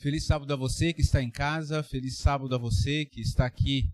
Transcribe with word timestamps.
Feliz 0.00 0.24
sábado 0.24 0.50
a 0.50 0.56
você 0.56 0.94
que 0.94 1.02
está 1.02 1.22
em 1.22 1.30
casa, 1.30 1.82
feliz 1.82 2.16
sábado 2.16 2.54
a 2.54 2.58
você 2.58 3.04
que 3.04 3.20
está 3.20 3.44
aqui 3.44 3.84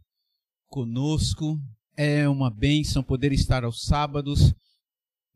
conosco. 0.69 1.61
É 1.97 2.29
uma 2.29 2.49
bênção 2.49 3.03
poder 3.03 3.33
estar 3.33 3.65
aos 3.65 3.83
sábados, 3.83 4.55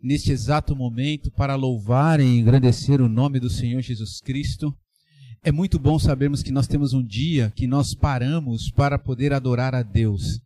neste 0.01 0.31
exato 0.31 0.77
momento, 0.77 1.29
para 1.33 1.57
louvar 1.57 2.21
e 2.21 2.39
engrandecer 2.39 3.01
o 3.01 3.09
nome 3.09 3.41
do 3.41 3.51
Senhor 3.51 3.83
Jesus 3.83 4.21
Cristo. 4.21 4.73
É 5.43 5.51
muito 5.51 5.77
bom 5.77 5.99
sabermos 5.99 6.41
que 6.41 6.53
nós 6.53 6.69
temos 6.69 6.93
um 6.93 7.05
dia 7.05 7.53
que 7.57 7.67
nós 7.67 7.93
paramos 7.93 8.71
para 8.71 8.97
poder 8.97 9.33
adorar 9.33 9.75
a 9.75 9.83
Deus. 9.83 10.41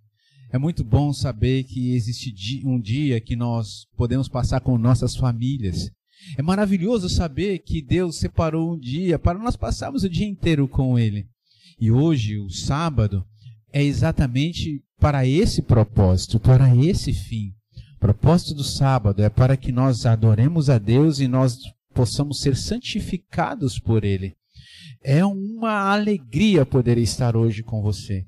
É 0.50 0.56
muito 0.56 0.82
bom 0.82 1.12
saber 1.12 1.64
que 1.64 1.94
existe 1.94 2.62
um 2.64 2.80
dia 2.80 3.20
que 3.20 3.36
nós 3.36 3.84
podemos 3.94 4.26
passar 4.26 4.60
com 4.62 4.78
nossas 4.78 5.14
famílias. 5.14 5.90
É 6.36 6.42
maravilhoso 6.42 7.08
saber 7.08 7.58
que 7.60 7.82
Deus 7.82 8.18
separou 8.18 8.74
um 8.74 8.78
dia 8.78 9.18
para 9.18 9.38
nós 9.38 9.56
passarmos 9.56 10.04
o 10.04 10.08
dia 10.08 10.26
inteiro 10.26 10.66
com 10.66 10.98
Ele. 10.98 11.26
E 11.80 11.90
hoje, 11.90 12.38
o 12.38 12.48
sábado, 12.50 13.24
é 13.72 13.82
exatamente 13.82 14.82
para 14.98 15.26
esse 15.26 15.60
propósito, 15.60 16.38
para 16.38 16.74
esse 16.76 17.12
fim. 17.12 17.52
O 17.96 17.98
propósito 17.98 18.54
do 18.54 18.64
sábado 18.64 19.22
é 19.22 19.28
para 19.28 19.56
que 19.56 19.72
nós 19.72 20.06
adoremos 20.06 20.70
a 20.70 20.78
Deus 20.78 21.20
e 21.20 21.28
nós 21.28 21.58
possamos 21.92 22.40
ser 22.40 22.56
santificados 22.56 23.78
por 23.78 24.04
Ele. 24.04 24.34
É 25.02 25.24
uma 25.24 25.92
alegria 25.92 26.64
poder 26.64 26.98
estar 26.98 27.36
hoje 27.36 27.62
com 27.62 27.82
você. 27.82 28.24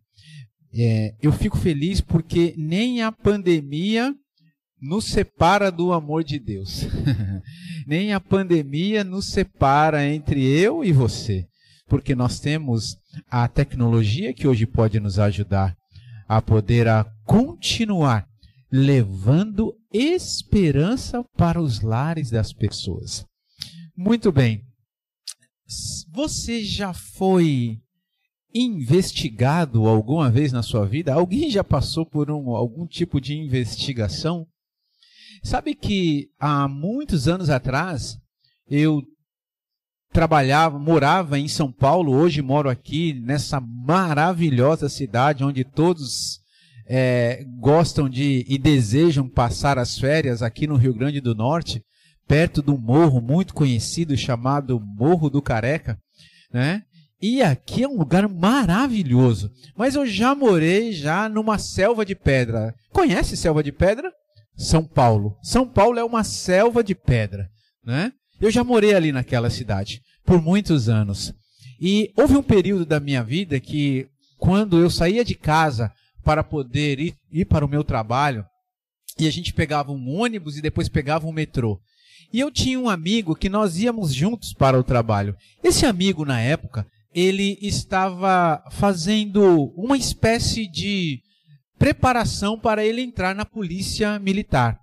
É, 0.74 1.15
eu 1.23 1.33
fico 1.33 1.57
feliz 1.57 2.01
porque 2.01 2.55
nem 2.57 3.02
a 3.02 3.10
pandemia 3.10 4.15
nos 4.80 5.07
separa 5.07 5.71
do 5.71 5.93
amor 5.93 6.23
de 6.23 6.39
Deus. 6.39 6.85
Nem 7.87 8.12
a 8.12 8.21
pandemia 8.21 9.02
nos 9.02 9.27
separa 9.27 10.07
entre 10.07 10.45
eu 10.45 10.85
e 10.85 10.93
você, 10.93 11.46
porque 11.88 12.15
nós 12.15 12.41
temos 12.41 12.97
a 13.30 13.49
tecnologia 13.49 14.35
que 14.35 14.47
hoje 14.47 14.66
pode 14.66 15.01
nos 15.01 15.19
ajudar 15.19 15.77
a 16.29 16.43
poder 16.43 16.88
a 16.88 17.04
continuar 17.24 18.27
levando 18.71 19.74
esperança 19.93 21.24
para 21.37 21.60
os 21.60 21.80
lares 21.80 22.30
das 22.30 22.52
pessoas. 22.52 23.24
Muito 23.97 24.30
bem. 24.32 24.63
Você 26.13 26.65
já 26.65 26.93
foi 26.93 27.79
investigado 28.52 29.87
alguma 29.87 30.30
vez 30.30 30.52
na 30.52 30.63
sua 30.63 30.87
vida? 30.87 31.13
Alguém 31.13 31.51
já 31.51 31.63
passou 31.63 32.04
por 32.04 32.30
um, 32.30 32.51
algum 32.51 32.87
tipo 32.87 33.21
de 33.21 33.35
investigação? 33.35 34.47
Sabe 35.42 35.74
que 35.74 36.29
há 36.38 36.68
muitos 36.68 37.29
anos 37.29 37.51
atrás 37.51 38.16
eu 38.68 39.02
trabalhava, 40.12 40.79
morava 40.79 41.38
em 41.38 41.48
São 41.48 41.70
Paulo, 41.70 42.12
hoje 42.12 42.40
moro 42.40 42.70
aqui 42.70 43.12
nessa 43.12 43.60
maravilhosa 43.60 44.88
cidade 44.88 45.45
onde 45.45 45.62
todos 45.62 46.40
é, 46.88 47.45
gostam 47.59 48.09
de 48.09 48.45
e 48.48 48.57
desejam 48.59 49.29
passar 49.29 49.79
as 49.79 49.98
férias 49.98 50.42
aqui 50.42 50.66
no 50.66 50.76
Rio 50.76 50.95
Grande 50.95 51.20
do 51.20 51.34
Norte, 51.34 51.82
perto 52.26 52.64
um 52.66 52.79
morro 52.79 53.20
muito 53.20 53.52
conhecido 53.52 54.16
chamado 54.16 54.80
Morro 54.80 55.29
do 55.29 55.42
Careca, 55.42 55.98
né? 56.52 56.82
E 57.20 57.42
aqui 57.42 57.82
é 57.82 57.88
um 57.88 57.96
lugar 57.96 58.29
maravilhoso. 58.29 59.51
Mas 59.76 59.95
eu 59.95 60.07
já 60.07 60.34
morei 60.34 60.92
já 60.92 61.29
numa 61.29 61.57
selva 61.57 62.04
de 62.04 62.14
pedra. 62.14 62.74
Conhece 62.92 63.37
selva 63.37 63.62
de 63.62 63.73
pedra? 63.73 64.12
São 64.56 64.84
Paulo. 64.84 65.37
São 65.43 65.69
Paulo 65.69 65.99
é 65.99 66.04
uma 66.04 66.25
selva 66.25 66.82
de 66.82 66.94
pedra, 66.94 67.49
né? 67.84 68.12
Eu 68.41 68.50
já 68.50 68.65
morei 68.65 68.94
ali 68.94 69.12
naquela 69.12 69.50
cidade 69.50 70.00
por 70.25 70.41
muitos 70.43 70.88
anos. 70.88 71.32
E 71.81 72.10
houve 72.16 72.37
um 72.37 72.43
período 72.43 72.87
da 72.87 72.98
minha 72.98 73.22
vida 73.22 73.60
que, 73.60 74.09
quando 74.38 74.78
eu 74.78 74.91
saía 74.91 75.25
de 75.25 75.34
casa 75.34 75.92
para 76.25 76.42
poder 76.42 76.98
ir, 76.98 77.14
ir 77.31 77.44
para 77.44 77.64
o 77.64 77.69
meu 77.69 77.84
trabalho, 77.84 78.44
e 79.19 79.26
a 79.26 79.31
gente 79.31 79.54
pegava 79.54 79.92
um 79.92 80.10
ônibus 80.10 80.56
e 80.56 80.62
depois 80.62 80.88
pegava 80.88 81.26
um 81.26 81.32
metrô. 81.32 81.81
E 82.32 82.41
eu 82.41 82.50
tinha 82.50 82.78
um 82.78 82.88
amigo 82.88 83.36
que 83.36 83.48
nós 83.48 83.78
íamos 83.78 84.12
juntos 84.12 84.52
para 84.52 84.78
o 84.78 84.84
trabalho. 84.84 85.36
Esse 85.62 85.86
amigo, 85.86 86.25
na 86.25 86.41
época, 86.41 86.86
ele 87.14 87.58
estava 87.62 88.62
fazendo 88.72 89.72
uma 89.76 89.97
espécie 89.97 90.69
de 90.69 91.20
preparação 91.78 92.59
para 92.59 92.84
ele 92.84 93.03
entrar 93.03 93.34
na 93.34 93.44
polícia 93.44 94.19
militar. 94.19 94.78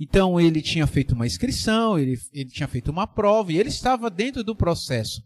Então 0.00 0.40
ele 0.40 0.62
tinha 0.62 0.86
feito 0.86 1.14
uma 1.14 1.26
inscrição, 1.26 1.98
ele, 1.98 2.16
ele 2.32 2.50
tinha 2.50 2.68
feito 2.68 2.90
uma 2.90 3.06
prova 3.06 3.52
e 3.52 3.58
ele 3.58 3.68
estava 3.68 4.08
dentro 4.08 4.44
do 4.44 4.54
processo. 4.54 5.22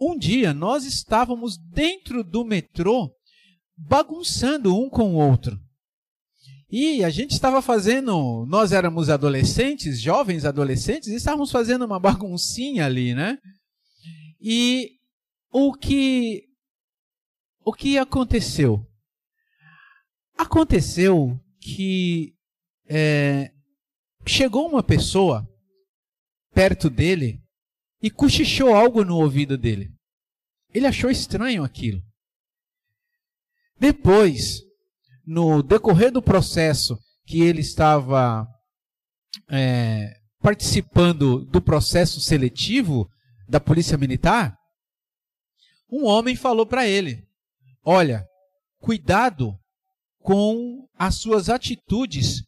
Um 0.00 0.16
dia 0.16 0.52
nós 0.52 0.84
estávamos 0.84 1.56
dentro 1.56 2.24
do 2.24 2.44
metrô 2.44 3.10
bagunçando 3.76 4.76
um 4.76 4.88
com 4.90 5.14
o 5.14 5.16
outro. 5.16 5.58
E 6.70 7.02
a 7.02 7.08
gente 7.08 7.30
estava 7.30 7.62
fazendo, 7.62 8.44
nós 8.46 8.72
éramos 8.72 9.08
adolescentes, 9.08 10.00
jovens 10.00 10.44
adolescentes, 10.44 11.08
e 11.08 11.14
estávamos 11.14 11.50
fazendo 11.50 11.86
uma 11.86 11.98
baguncinha 11.98 12.84
ali, 12.84 13.14
né? 13.14 13.38
E 14.40 14.90
o 15.50 15.72
que 15.72 16.42
o 17.64 17.72
que 17.72 17.98
aconteceu? 17.98 18.87
Aconteceu 20.38 21.36
que 21.60 22.32
é, 22.88 23.50
chegou 24.24 24.68
uma 24.68 24.84
pessoa 24.84 25.44
perto 26.54 26.88
dele 26.88 27.42
e 28.00 28.08
cochichou 28.08 28.72
algo 28.72 29.04
no 29.04 29.16
ouvido 29.16 29.58
dele. 29.58 29.92
Ele 30.72 30.86
achou 30.86 31.10
estranho 31.10 31.64
aquilo. 31.64 32.00
Depois, 33.80 34.60
no 35.26 35.60
decorrer 35.60 36.12
do 36.12 36.22
processo 36.22 36.96
que 37.26 37.42
ele 37.42 37.60
estava 37.60 38.46
é, 39.50 40.20
participando 40.40 41.44
do 41.46 41.60
processo 41.60 42.20
seletivo 42.20 43.10
da 43.48 43.58
Polícia 43.58 43.98
Militar, 43.98 44.56
um 45.90 46.04
homem 46.04 46.36
falou 46.36 46.64
para 46.64 46.86
ele: 46.86 47.26
Olha, 47.84 48.24
cuidado 48.78 49.58
com 50.20 50.86
as 50.94 51.16
suas 51.16 51.48
atitudes 51.48 52.42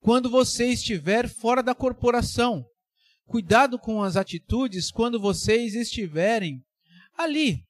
quando 0.00 0.30
você 0.30 0.66
estiver 0.66 1.28
fora 1.28 1.62
da 1.62 1.74
corporação. 1.74 2.64
Cuidado 3.26 3.78
com 3.78 4.02
as 4.02 4.16
atitudes 4.16 4.90
quando 4.90 5.20
vocês 5.20 5.74
estiverem 5.74 6.60
ali, 7.16 7.62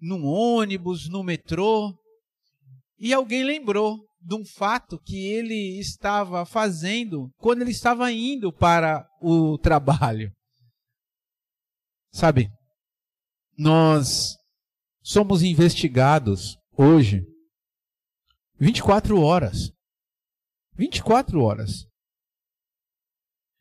num 0.00 0.26
ônibus, 0.26 1.08
no 1.08 1.22
metrô. 1.22 1.94
E 2.98 3.12
alguém 3.14 3.44
lembrou 3.44 4.04
de 4.20 4.34
um 4.34 4.44
fato 4.44 4.98
que 4.98 5.16
ele 5.16 5.78
estava 5.78 6.44
fazendo 6.44 7.30
quando 7.38 7.62
ele 7.62 7.70
estava 7.70 8.10
indo 8.10 8.52
para 8.52 9.06
o 9.22 9.56
trabalho. 9.56 10.30
Sabe, 12.12 12.50
nós 13.56 14.36
somos 15.02 15.42
investigados 15.42 16.56
hoje 16.76 17.24
24 18.58 19.20
horas. 19.20 19.72
24 20.76 21.40
horas. 21.42 21.86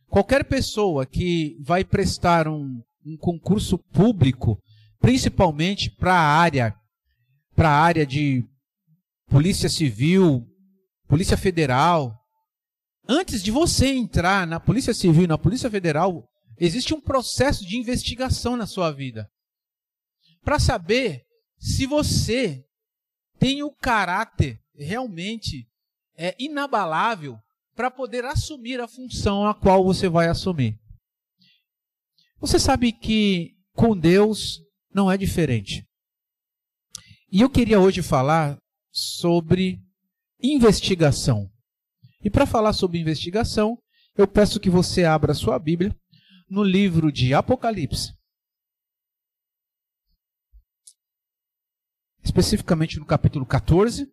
Qualquer 0.07 0.45
pessoa 0.45 1.05
que 1.05 1.57
vai 1.61 1.83
prestar 1.83 2.47
um, 2.47 2.81
um 3.05 3.17
concurso 3.17 3.77
público, 3.77 4.61
principalmente 4.99 5.89
para 5.91 6.13
a 6.13 6.39
área, 6.39 6.75
para 7.55 7.69
a 7.69 7.79
área 7.79 8.05
de 8.05 8.43
polícia 9.27 9.67
civil, 9.67 10.45
polícia 11.07 11.37
federal, 11.37 12.17
antes 13.07 13.43
de 13.43 13.51
você 13.51 13.87
entrar 13.87 14.47
na 14.47 14.59
polícia 14.59 14.93
civil 14.93 15.27
na 15.27 15.37
polícia 15.37 15.69
federal, 15.69 16.27
existe 16.57 16.93
um 16.93 17.01
processo 17.01 17.65
de 17.65 17.77
investigação 17.77 18.55
na 18.55 18.65
sua 18.65 18.91
vida 18.91 19.29
para 20.43 20.59
saber 20.59 21.23
se 21.57 21.85
você 21.85 22.63
tem 23.39 23.63
o 23.63 23.71
caráter 23.71 24.61
realmente 24.77 25.67
é 26.17 26.35
inabalável 26.39 27.37
para 27.75 27.91
poder 27.91 28.23
assumir 28.25 28.79
a 28.79 28.87
função 28.87 29.45
a 29.45 29.53
qual 29.53 29.83
você 29.83 30.07
vai 30.07 30.27
assumir. 30.27 30.79
Você 32.39 32.59
sabe 32.59 32.91
que 32.91 33.55
com 33.73 33.97
Deus 33.97 34.61
não 34.93 35.11
é 35.11 35.17
diferente. 35.17 35.85
E 37.31 37.41
eu 37.41 37.49
queria 37.49 37.79
hoje 37.79 38.01
falar 38.01 38.57
sobre 38.91 39.81
investigação. 40.41 41.51
E 42.23 42.29
para 42.29 42.45
falar 42.45 42.71
sobre 42.71 42.99
investigação, 42.99 43.77
eu 44.15 44.27
peço 44.27 44.59
que 44.59 44.69
você 44.69 45.03
abra 45.03 45.33
sua 45.33 45.59
Bíblia 45.59 45.93
no 46.49 46.63
livro 46.63 47.11
de 47.11 47.33
Apocalipse. 47.33 48.13
Especificamente 52.23 52.99
no 52.99 53.05
capítulo 53.05 53.45
14, 53.45 54.11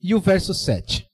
e 0.00 0.14
o 0.14 0.20
verso 0.20 0.54
7. 0.54 1.06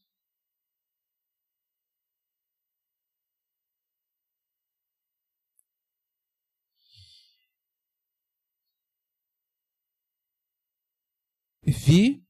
Vi 11.66 12.22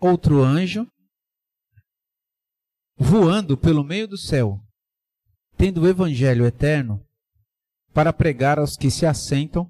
outro 0.00 0.42
anjo 0.42 0.86
voando 2.96 3.58
pelo 3.58 3.82
meio 3.82 4.06
do 4.06 4.16
céu, 4.16 4.60
tendo 5.56 5.82
o 5.82 5.88
evangelho 5.88 6.46
eterno 6.46 7.04
para 7.92 8.12
pregar 8.12 8.58
aos 8.58 8.76
que 8.76 8.90
se 8.90 9.04
assentam 9.04 9.68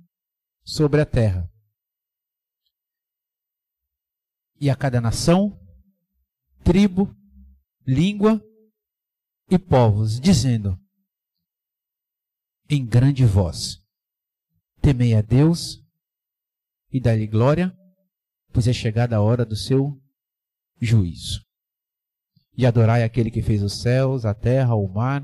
sobre 0.64 1.00
a 1.00 1.06
terra 1.06 1.50
e 4.58 4.70
a 4.70 4.76
cada 4.76 5.00
nação, 5.00 5.58
tribo, 6.64 7.14
língua 7.86 8.42
e 9.50 9.58
povos, 9.58 10.18
dizendo 10.18 10.78
em 12.68 12.84
grande 12.84 13.24
voz: 13.24 13.80
Temei 14.80 15.14
a 15.14 15.22
Deus 15.22 15.82
e 16.90 17.00
dai-lhe 17.00 17.26
glória, 17.26 17.76
pois 18.52 18.66
é 18.66 18.72
chegada 18.72 19.16
a 19.16 19.20
hora 19.20 19.44
do 19.44 19.56
seu 19.56 20.00
juízo. 20.80 21.44
E 22.56 22.64
adorai 22.64 23.02
aquele 23.02 23.30
que 23.30 23.42
fez 23.42 23.62
os 23.62 23.80
céus, 23.82 24.24
a 24.24 24.34
terra, 24.34 24.74
o 24.74 24.88
mar 24.88 25.22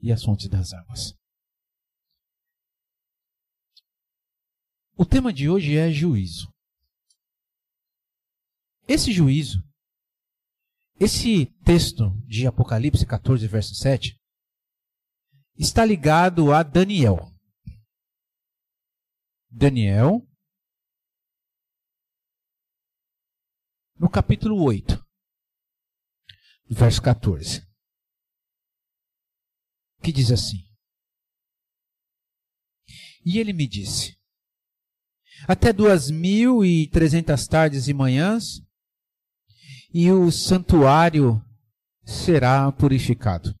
e 0.00 0.12
as 0.12 0.22
fontes 0.22 0.48
das 0.48 0.72
águas. 0.72 1.16
O 4.98 5.04
tema 5.04 5.32
de 5.32 5.48
hoje 5.48 5.76
é 5.76 5.90
juízo. 5.90 6.52
Esse 8.88 9.12
juízo, 9.12 9.58
esse 11.00 11.46
texto 11.64 12.04
de 12.24 12.46
Apocalipse 12.46 13.04
14, 13.04 13.46
verso 13.48 13.74
7, 13.74 14.16
está 15.58 15.84
ligado 15.84 16.52
a 16.52 16.62
Daniel. 16.62 17.18
Daniel, 19.50 20.24
no 23.98 24.08
capítulo 24.08 24.62
8, 24.62 25.04
verso 26.70 27.02
14, 27.02 27.66
que 30.00 30.12
diz 30.12 30.30
assim: 30.30 30.58
E 33.24 33.38
ele 33.38 33.52
me 33.52 33.66
disse: 33.66 34.16
até 35.48 35.72
duas 35.72 36.10
mil 36.10 36.64
e 36.64 36.88
trezentas 36.88 37.46
tardes 37.46 37.88
e 37.88 37.94
manhãs, 37.94 38.65
e 39.98 40.12
o 40.12 40.30
santuário 40.30 41.42
será 42.04 42.70
purificado. 42.70 43.54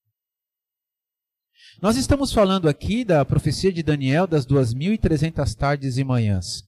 Nós 1.80 1.96
estamos 1.96 2.30
falando 2.30 2.68
aqui 2.68 3.06
da 3.06 3.24
profecia 3.24 3.72
de 3.72 3.82
Daniel 3.82 4.26
das 4.26 4.44
duas 4.44 4.74
mil 4.74 4.92
e 4.92 4.98
trezentas 4.98 5.54
tardes 5.54 5.96
e 5.96 6.04
manhãs. 6.04 6.62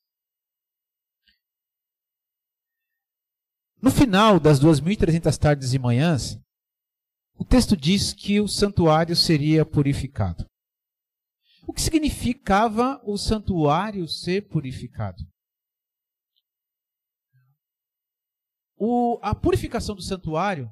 No 3.83 3.91
final 3.91 4.41
das 4.41 4.59
duas 4.59 4.81
mil 4.81 4.95
e 4.95 4.97
trezentas 4.97 5.37
tardes 5.37 5.75
e 5.75 5.79
manhãs, 5.79 6.41
o 7.37 7.45
texto 7.45 7.77
diz 7.77 8.15
que 8.15 8.41
o 8.41 8.49
santuário 8.49 9.15
seria 9.15 9.67
purificado. 9.67 10.47
O 11.67 11.75
que 11.75 11.83
significava 11.83 12.99
o 13.05 13.19
santuário 13.19 14.09
ser 14.09 14.49
purificado? 14.49 15.23
O, 18.79 19.19
a 19.23 19.35
purificação 19.35 19.95
do 19.95 20.03
santuário 20.03 20.71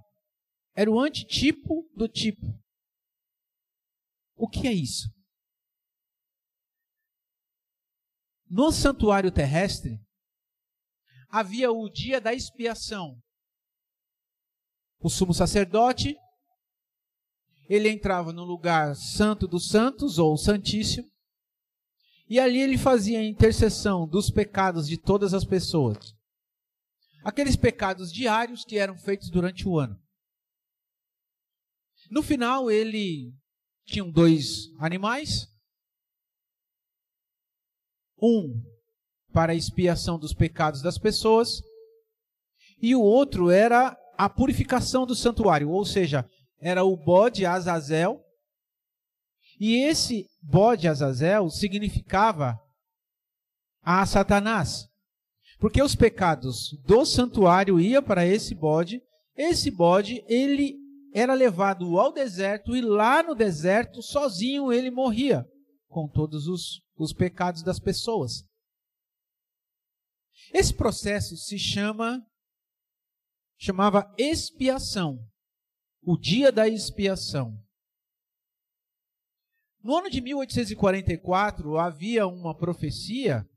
era 0.74 0.90
o 0.90 1.00
antitipo 1.00 1.88
do 1.94 2.08
tipo. 2.08 2.46
O 4.36 4.48
que 4.48 4.68
é 4.68 4.72
isso? 4.72 5.10
No 8.48 8.70
santuário 8.70 9.32
terrestre, 9.32 9.98
havia 11.28 11.72
o 11.72 11.88
dia 11.88 12.20
da 12.20 12.32
expiação. 12.32 13.20
O 15.00 15.10
sumo 15.10 15.34
sacerdote 15.34 16.16
ele 17.68 17.88
entrava 17.88 18.32
no 18.32 18.44
lugar 18.44 18.94
santo 18.94 19.48
dos 19.48 19.68
santos, 19.68 20.18
ou 20.18 20.36
santíssimo, 20.36 21.10
e 22.28 22.38
ali 22.38 22.60
ele 22.60 22.78
fazia 22.78 23.18
a 23.18 23.24
intercessão 23.24 24.06
dos 24.06 24.30
pecados 24.30 24.86
de 24.86 24.96
todas 24.96 25.34
as 25.34 25.44
pessoas. 25.44 26.15
Aqueles 27.26 27.56
pecados 27.56 28.12
diários 28.12 28.64
que 28.64 28.78
eram 28.78 28.96
feitos 28.96 29.28
durante 29.30 29.66
o 29.68 29.80
ano. 29.80 30.00
No 32.08 32.22
final, 32.22 32.70
ele 32.70 33.34
tinha 33.84 34.04
dois 34.04 34.68
animais. 34.78 35.48
Um 38.22 38.62
para 39.32 39.50
a 39.50 39.56
expiação 39.56 40.16
dos 40.20 40.32
pecados 40.32 40.80
das 40.80 40.98
pessoas, 40.98 41.60
e 42.80 42.94
o 42.94 43.02
outro 43.02 43.50
era 43.50 43.98
a 44.16 44.30
purificação 44.30 45.04
do 45.04 45.16
santuário, 45.16 45.68
ou 45.68 45.84
seja, 45.84 46.30
era 46.60 46.84
o 46.84 46.96
bode 46.96 47.44
Azazel. 47.44 48.24
E 49.58 49.82
esse 49.82 50.28
bode 50.40 50.86
Azazel 50.86 51.50
significava 51.50 52.56
a 53.82 54.06
Satanás. 54.06 54.88
Porque 55.58 55.82
os 55.82 55.94
pecados 55.94 56.70
do 56.84 57.04
santuário 57.04 57.80
ia 57.80 58.02
para 58.02 58.26
esse 58.26 58.54
bode, 58.54 59.00
esse 59.34 59.70
bode 59.70 60.22
ele 60.28 60.76
era 61.14 61.32
levado 61.32 61.98
ao 61.98 62.12
deserto 62.12 62.76
e 62.76 62.80
lá 62.80 63.22
no 63.22 63.34
deserto 63.34 64.02
sozinho 64.02 64.72
ele 64.72 64.90
morria 64.90 65.46
com 65.88 66.06
todos 66.06 66.46
os, 66.46 66.82
os 66.96 67.12
pecados 67.12 67.62
das 67.62 67.78
pessoas. 67.78 68.44
Esse 70.52 70.74
processo 70.74 71.36
se 71.36 71.58
chama 71.58 72.22
chamava 73.58 74.12
expiação 74.18 75.18
o 76.02 76.16
dia 76.16 76.52
da 76.52 76.68
expiação. 76.68 77.58
No 79.82 79.96
ano 79.96 80.10
de 80.10 80.20
1844, 80.20 81.78
havia 81.78 82.26
uma 82.26 82.56
profecia 82.56 83.48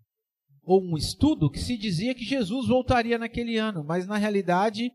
ou 0.69 0.83
um 0.83 0.95
estudo 0.95 1.49
que 1.49 1.57
se 1.57 1.75
dizia 1.75 2.13
que 2.13 2.23
Jesus 2.23 2.67
voltaria 2.67 3.17
naquele 3.17 3.57
ano, 3.57 3.83
mas 3.83 4.05
na 4.05 4.17
realidade 4.17 4.91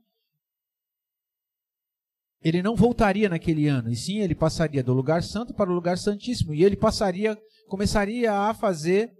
ele 2.40 2.62
não 2.62 2.76
voltaria 2.76 3.28
naquele 3.28 3.66
ano, 3.66 3.90
e 3.90 3.96
sim 3.96 4.20
ele 4.20 4.36
passaria 4.36 4.84
do 4.84 4.92
lugar 4.92 5.24
santo 5.24 5.52
para 5.52 5.68
o 5.68 5.74
lugar 5.74 5.98
santíssimo, 5.98 6.54
e 6.54 6.62
ele 6.62 6.76
passaria, 6.76 7.36
começaria 7.66 8.32
a 8.32 8.54
fazer 8.54 9.10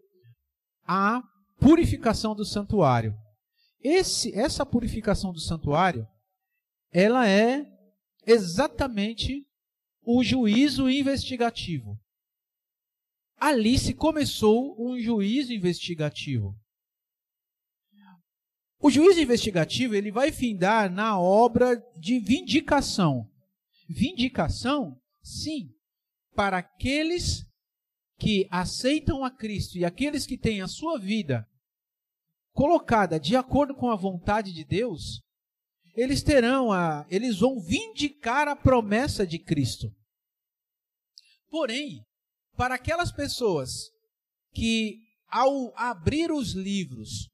a 0.86 1.20
purificação 1.58 2.36
do 2.36 2.44
santuário. 2.44 3.12
Esse, 3.82 4.32
essa 4.32 4.64
purificação 4.64 5.32
do 5.32 5.40
santuário, 5.40 6.06
ela 6.92 7.28
é 7.28 7.66
exatamente 8.24 9.44
o 10.04 10.22
juízo 10.22 10.88
investigativo. 10.88 11.98
Ali 13.44 13.78
se 13.78 13.92
começou 13.92 14.74
um 14.82 14.98
juízo 14.98 15.52
investigativo. 15.52 16.58
O 18.80 18.90
juízo 18.90 19.20
investigativo 19.20 19.94
ele 19.94 20.10
vai 20.10 20.32
findar 20.32 20.90
na 20.90 21.20
obra 21.20 21.76
de 21.94 22.18
vindicação. 22.18 23.30
Vindicação, 23.86 24.98
sim, 25.22 25.68
para 26.34 26.56
aqueles 26.56 27.44
que 28.18 28.48
aceitam 28.50 29.22
a 29.22 29.30
Cristo 29.30 29.76
e 29.76 29.84
aqueles 29.84 30.24
que 30.24 30.38
têm 30.38 30.62
a 30.62 30.66
sua 30.66 30.98
vida 30.98 31.46
colocada 32.54 33.20
de 33.20 33.36
acordo 33.36 33.74
com 33.74 33.90
a 33.90 33.94
vontade 33.94 34.54
de 34.54 34.64
Deus, 34.64 35.20
eles 35.94 36.22
terão 36.22 36.72
a, 36.72 37.04
eles 37.10 37.40
vão 37.40 37.60
vindicar 37.60 38.48
a 38.48 38.56
promessa 38.56 39.26
de 39.26 39.38
Cristo. 39.38 39.94
Porém, 41.50 42.02
para 42.56 42.74
aquelas 42.74 43.12
pessoas 43.12 43.90
que 44.52 44.98
ao 45.28 45.72
abrir 45.76 46.30
os 46.30 46.52
livros, 46.52 47.28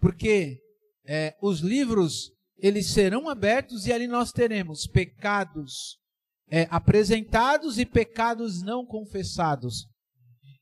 porque 0.00 0.58
é, 1.06 1.36
os 1.42 1.60
livros 1.60 2.30
eles 2.56 2.90
serão 2.90 3.28
abertos 3.28 3.86
e 3.86 3.92
ali 3.92 4.06
nós 4.06 4.32
teremos 4.32 4.86
pecados 4.86 5.98
é, 6.48 6.66
apresentados 6.70 7.78
e 7.78 7.86
pecados 7.86 8.62
não 8.62 8.86
confessados. 8.86 9.86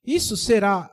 Isso 0.05 0.37
será 0.37 0.91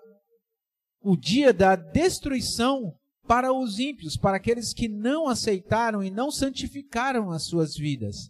o 1.02 1.16
dia 1.16 1.54
da 1.54 1.76
destruição 1.76 2.94
para 3.28 3.54
os 3.54 3.80
ímpios, 3.80 4.18
para 4.18 4.38
aqueles 4.38 4.74
que 4.74 4.88
não 4.88 5.28
aceitaram 5.28 6.04
e 6.04 6.10
não 6.10 6.32
santificaram 6.32 7.32
as 7.32 7.44
suas 7.46 7.76
vidas. 7.76 8.30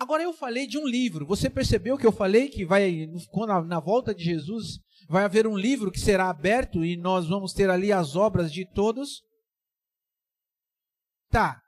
Agora 0.00 0.22
eu 0.22 0.32
falei 0.32 0.66
de 0.66 0.78
um 0.78 0.86
livro. 0.86 1.26
Você 1.26 1.50
percebeu 1.50 1.98
que 1.98 2.06
eu 2.06 2.10
falei 2.10 2.48
que 2.48 2.64
vai 2.64 3.06
na 3.66 3.78
volta 3.78 4.14
de 4.14 4.24
Jesus 4.24 4.80
vai 5.06 5.24
haver 5.24 5.46
um 5.46 5.58
livro 5.58 5.90
que 5.90 6.00
será 6.00 6.30
aberto 6.30 6.82
e 6.82 6.96
nós 6.96 7.28
vamos 7.28 7.52
ter 7.52 7.68
ali 7.68 7.92
as 7.92 8.16
obras 8.16 8.50
de 8.50 8.64
todos? 8.64 9.22
Tá. 11.28 11.60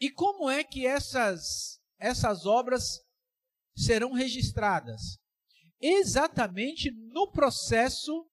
E 0.00 0.10
como 0.10 0.48
é 0.48 0.62
que 0.62 0.86
essas 0.86 1.80
essas 1.98 2.46
obras 2.46 3.00
serão 3.74 4.12
registradas? 4.12 5.18
Exatamente 5.80 6.92
no 7.12 7.32
processo 7.32 8.24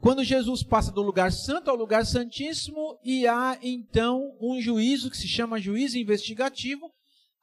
quando 0.00 0.24
Jesus 0.24 0.64
passa 0.64 0.90
do 0.90 1.02
lugar 1.02 1.30
santo 1.30 1.70
ao 1.70 1.76
lugar 1.76 2.04
santíssimo 2.04 2.98
e 3.04 3.28
há 3.28 3.58
então 3.62 4.36
um 4.40 4.60
juízo 4.60 5.08
que 5.08 5.16
se 5.16 5.28
chama 5.28 5.60
juízo 5.60 5.98
investigativo, 5.98 6.90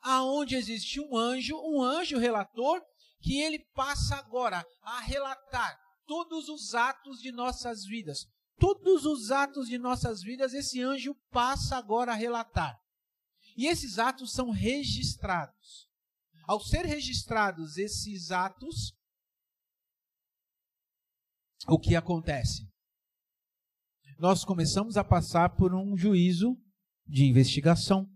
aonde 0.03 0.55
existe 0.55 0.99
um 0.99 1.17
anjo, 1.17 1.55
um 1.57 1.81
anjo 1.81 2.17
relator, 2.17 2.81
que 3.21 3.41
ele 3.41 3.59
passa 3.73 4.15
agora 4.15 4.65
a 4.81 4.99
relatar 4.99 5.79
todos 6.05 6.49
os 6.49 6.75
atos 6.75 7.19
de 7.19 7.31
nossas 7.31 7.85
vidas. 7.85 8.27
Todos 8.59 9.05
os 9.05 9.31
atos 9.31 9.67
de 9.67 9.77
nossas 9.77 10.21
vidas, 10.21 10.53
esse 10.53 10.81
anjo 10.81 11.15
passa 11.31 11.77
agora 11.77 12.11
a 12.11 12.15
relatar. 12.15 12.77
E 13.57 13.67
esses 13.67 13.97
atos 13.97 14.33
são 14.33 14.51
registrados. 14.51 15.87
Ao 16.45 16.59
ser 16.59 16.85
registrados 16.85 17.77
esses 17.77 18.31
atos, 18.31 18.93
o 21.67 21.79
que 21.79 21.95
acontece? 21.95 22.67
Nós 24.19 24.43
começamos 24.43 24.97
a 24.97 25.03
passar 25.03 25.55
por 25.55 25.73
um 25.73 25.97
juízo 25.97 26.57
de 27.07 27.25
investigação. 27.25 28.12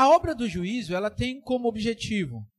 A 0.00 0.08
obra 0.08 0.34
do 0.34 0.48
juízo, 0.48 0.94
ela 0.94 1.10
tem 1.10 1.42
como 1.42 1.68
objetivo 1.68 2.50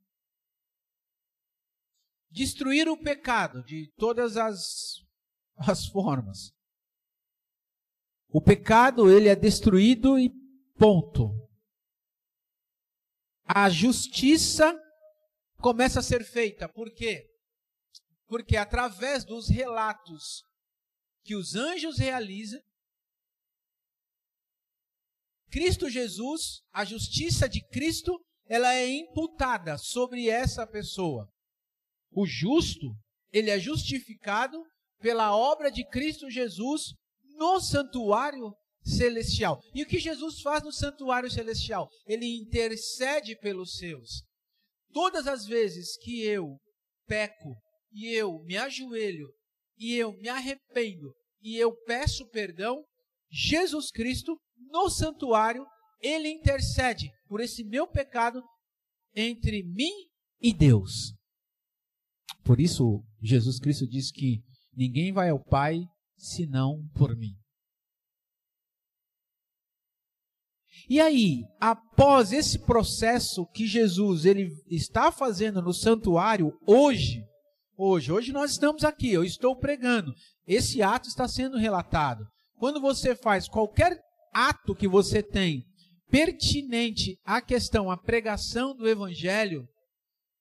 destruir 2.30 2.88
o 2.88 2.96
pecado 2.96 3.64
de 3.64 3.92
todas 3.98 4.38
as, 4.38 5.04
as 5.58 5.88
formas. 5.88 6.54
O 8.30 8.40
pecado, 8.40 9.10
ele 9.10 9.28
é 9.28 9.36
destruído 9.36 10.20
e 10.20 10.30
ponto. 10.78 11.32
A 13.44 13.72
justiça 13.72 14.80
começa 15.58 16.00
a 16.00 16.04
ser 16.04 16.24
feita. 16.24 16.70
Por 16.70 16.94
quê? 16.94 17.28
Porque 18.28 18.56
através 18.56 19.26
dos 19.26 19.50
relatos 19.50 20.44
que 21.24 21.36
os 21.36 21.56
anjos 21.56 21.98
realizam, 21.98 22.62
Cristo 25.51 25.89
Jesus, 25.89 26.62
a 26.74 26.86
justiça 26.86 27.48
de 27.48 27.62
Cristo, 27.67 28.20
ela 28.48 28.74
é 28.74 28.88
imputada 28.88 29.77
sobre 29.77 30.29
essa 30.29 30.65
pessoa. 30.65 31.27
O 32.12 32.25
justo, 32.25 32.88
ele 33.31 33.50
é 33.50 33.60
justificado 33.60 34.58
pela 35.00 35.36
obra 35.36 35.70
de 35.70 35.86
Cristo 35.88 36.29
Jesus 36.29 36.93
no 37.36 37.60
santuário 37.60 38.53
celestial. 38.84 39.60
E 39.74 39.84
o 39.84 39.86
que 39.86 40.00
Jesus 40.00 40.41
faz 40.41 40.63
no 40.63 40.72
santuário 40.72 41.29
celestial? 41.29 41.88
Ele 42.05 42.25
intercede 42.25 43.38
pelos 43.39 43.77
seus. 43.77 44.24
Todas 44.93 45.27
as 45.27 45.46
vezes 45.46 45.98
que 45.98 46.24
eu 46.24 46.58
peco 47.08 47.55
e 47.91 48.08
eu 48.13 48.39
me 48.43 48.58
ajoelho 48.58 49.27
e 49.77 49.96
eu 49.96 50.13
me 50.13 50.29
arrependo 50.29 51.13
e 51.41 51.58
eu 51.58 51.74
peço 51.86 52.27
perdão, 52.29 52.84
Jesus 53.29 53.89
Cristo, 53.89 54.38
no 54.72 54.90
santuário, 54.90 55.66
ele 56.01 56.30
intercede 56.30 57.12
por 57.28 57.40
esse 57.40 57.63
meu 57.63 57.86
pecado 57.86 58.42
entre 59.13 59.63
mim 59.63 59.92
e 60.40 60.54
Deus. 60.54 61.13
Por 62.44 62.60
isso, 62.60 63.04
Jesus 63.22 63.60
Cristo 63.60 63.88
diz 63.88 64.12
que 64.12 64.42
ninguém 64.74 65.12
vai 65.12 65.30
ao 65.30 65.40
Pai 65.40 65.84
senão 66.18 66.88
por 66.96 67.16
mim. 67.16 67.36
E 70.90 71.00
aí, 71.00 71.44
após 71.60 72.34
esse 72.34 72.60
processo 72.60 73.46
que 73.54 73.68
Jesus 73.68 74.25
ele 74.25 74.50
está 74.68 75.12
fazendo 75.12 75.62
no 75.62 75.74
santuário 75.74 76.51
hoje, 76.66 77.24
hoje, 77.78 78.12
hoje 78.12 78.32
nós 78.34 78.51
estamos 78.51 78.84
aqui, 78.84 79.12
eu 79.12 79.24
estou 79.24 79.56
pregando. 79.56 80.13
Esse 80.46 80.82
ato 80.82 81.08
está 81.08 81.28
sendo 81.28 81.58
relatado. 81.58 82.25
Quando 82.58 82.82
você 82.82 83.16
faz 83.16 83.48
qualquer 83.48 84.01
ato 84.34 84.76
que 84.76 84.88
você 84.88 85.22
tem 85.22 85.64
pertinente 86.10 87.18
à 87.24 87.42
questão, 87.42 87.90
à 87.90 87.98
pregação 87.98 88.76
do 88.76 88.88
evangelho, 88.88 89.66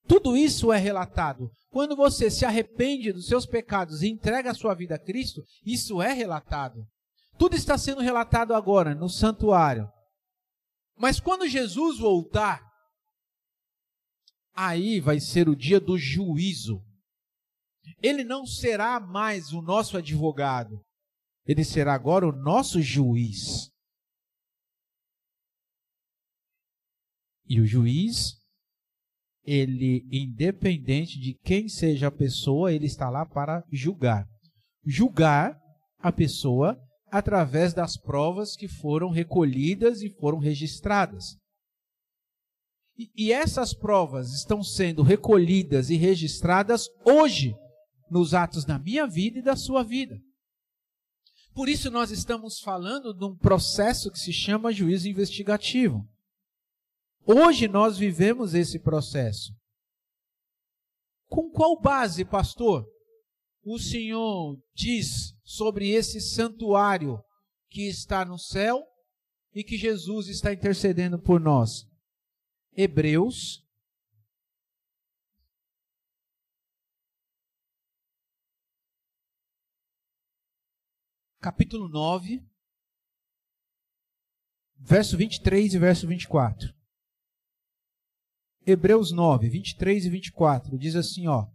tudo 0.07 0.35
isso 0.35 0.73
é 0.73 0.77
relatado. 0.77 1.49
Quando 1.69 1.95
você 1.95 2.29
se 2.29 2.43
arrepende 2.43 3.13
dos 3.13 3.27
seus 3.27 3.45
pecados 3.45 4.01
e 4.01 4.09
entrega 4.09 4.51
a 4.51 4.53
sua 4.53 4.73
vida 4.73 4.95
a 4.95 4.99
Cristo, 4.99 5.41
isso 5.65 6.01
é 6.01 6.11
relatado. 6.11 6.85
Tudo 7.37 7.55
está 7.55 7.77
sendo 7.77 8.01
relatado 8.01 8.53
agora 8.53 8.93
no 8.93 9.07
santuário. 9.07 9.87
Mas 10.97 11.19
quando 11.19 11.47
Jesus 11.47 11.97
voltar, 11.97 12.61
aí 14.53 14.99
vai 14.99 15.19
ser 15.19 15.47
o 15.47 15.55
dia 15.55 15.79
do 15.79 15.97
juízo. 15.97 16.83
Ele 18.03 18.23
não 18.23 18.45
será 18.45 18.99
mais 18.99 19.53
o 19.53 19.61
nosso 19.61 19.97
advogado, 19.97 20.79
ele 21.45 21.63
será 21.63 21.93
agora 21.93 22.27
o 22.27 22.31
nosso 22.31 22.81
juiz. 22.81 23.71
E 27.51 27.59
o 27.59 27.65
juiz, 27.65 28.37
ele, 29.43 30.07
independente 30.09 31.19
de 31.19 31.33
quem 31.33 31.67
seja 31.67 32.07
a 32.07 32.11
pessoa, 32.11 32.71
ele 32.71 32.85
está 32.85 33.09
lá 33.09 33.25
para 33.25 33.61
julgar. 33.69 34.25
Julgar 34.85 35.59
a 35.99 36.13
pessoa 36.13 36.81
através 37.11 37.73
das 37.73 37.97
provas 37.97 38.55
que 38.55 38.69
foram 38.69 39.09
recolhidas 39.09 40.01
e 40.01 40.09
foram 40.11 40.37
registradas. 40.37 41.35
E, 42.97 43.11
e 43.17 43.33
essas 43.33 43.73
provas 43.73 44.31
estão 44.31 44.63
sendo 44.63 45.03
recolhidas 45.03 45.89
e 45.89 45.97
registradas 45.97 46.87
hoje 47.05 47.53
nos 48.09 48.33
atos 48.33 48.63
da 48.63 48.79
minha 48.79 49.05
vida 49.05 49.39
e 49.39 49.43
da 49.43 49.57
sua 49.57 49.83
vida. 49.83 50.17
Por 51.53 51.67
isso 51.67 51.91
nós 51.91 52.11
estamos 52.11 52.61
falando 52.61 53.13
de 53.13 53.25
um 53.25 53.35
processo 53.35 54.09
que 54.09 54.19
se 54.19 54.31
chama 54.31 54.71
juízo 54.71 55.09
investigativo. 55.09 56.09
Hoje 57.25 57.67
nós 57.67 57.97
vivemos 57.97 58.53
esse 58.53 58.79
processo. 58.79 59.53
Com 61.27 61.49
qual 61.49 61.79
base, 61.79 62.25
pastor? 62.25 62.85
o 63.63 63.77
Senhor 63.77 64.59
diz 64.73 65.35
sobre 65.43 65.89
esse 65.89 66.19
santuário 66.19 67.23
que 67.69 67.87
está 67.87 68.25
no 68.25 68.37
céu 68.37 68.83
e 69.53 69.63
que 69.63 69.77
Jesus 69.77 70.27
está 70.27 70.51
intercedendo 70.51 71.19
por 71.19 71.39
nós? 71.39 71.87
Hebreus. 72.73 73.63
Capítulo 81.39 81.89
9, 81.89 82.39
verso 84.77 85.17
23 85.17 85.73
e 85.73 85.79
verso 85.79 86.07
24. 86.07 86.80
Hebreus 88.71 89.11
9, 89.11 89.49
23 89.49 90.05
e 90.05 90.09
24 90.09 90.77
diz 90.77 90.95
assim, 90.95 91.27
ó: 91.27 91.47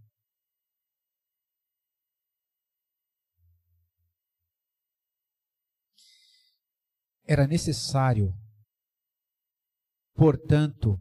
Era 7.24 7.46
necessário, 7.46 8.32
portanto, 10.14 10.96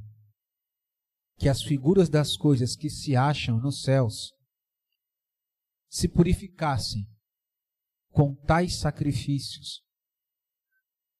que 1.37 1.47
as 1.47 1.61
figuras 1.61 2.09
das 2.09 2.35
coisas 2.35 2.75
que 2.75 2.89
se 2.89 3.15
acham 3.15 3.59
nos 3.59 3.83
céus 3.83 4.31
se 5.89 6.07
purificassem 6.07 7.05
com 8.09 8.33
tais 8.33 8.79
sacrifícios, 8.79 9.83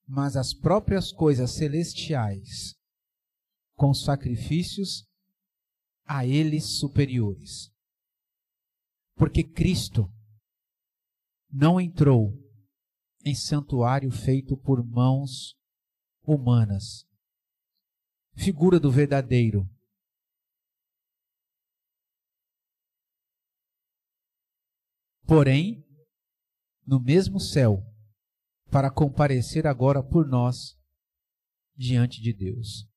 mas 0.08 0.36
as 0.36 0.54
próprias 0.54 1.12
coisas 1.12 1.52
celestiais 1.52 2.76
com 3.76 3.94
sacrifícios 3.94 5.08
a 6.06 6.26
eles 6.26 6.80
superiores. 6.80 7.72
Porque 9.16 9.44
Cristo 9.44 10.12
não 11.52 11.80
entrou 11.80 12.34
em 13.24 13.34
santuário 13.34 14.12
feito 14.12 14.58
por 14.58 14.84
mãos 14.86 15.58
humanas. 16.24 17.08
Figura 18.36 18.80
do 18.80 18.92
verdadeiro. 18.92 19.68
Porém, 25.26 25.84
no 26.86 27.00
mesmo 27.00 27.40
céu, 27.40 27.82
para 28.70 28.92
comparecer 28.92 29.66
agora 29.66 30.04
por 30.04 30.28
nós 30.28 30.78
diante 31.76 32.22
de 32.22 32.32
Deus. 32.32 32.88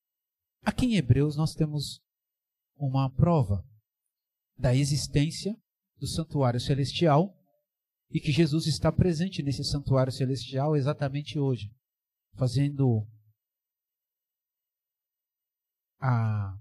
Aqui 0.62 0.86
em 0.86 0.96
Hebreus 0.96 1.36
nós 1.36 1.54
temos 1.54 2.02
uma 2.76 3.10
prova 3.10 3.66
da 4.56 4.74
existência 4.74 5.56
do 5.96 6.06
santuário 6.06 6.60
celestial 6.60 7.36
e 8.10 8.20
que 8.20 8.32
Jesus 8.32 8.66
está 8.66 8.90
presente 8.90 9.42
nesse 9.42 9.64
santuário 9.64 10.12
celestial 10.12 10.76
exatamente 10.76 11.38
hoje, 11.38 11.74
fazendo 12.34 13.06
a 16.00 16.56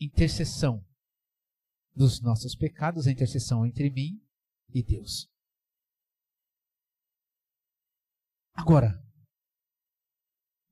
intercessão 0.00 0.84
dos 1.94 2.20
nossos 2.20 2.54
pecados, 2.54 3.06
a 3.06 3.12
intercessão 3.12 3.64
entre 3.64 3.90
mim 3.90 4.20
e 4.68 4.82
Deus. 4.82 5.30
Agora, 8.52 9.03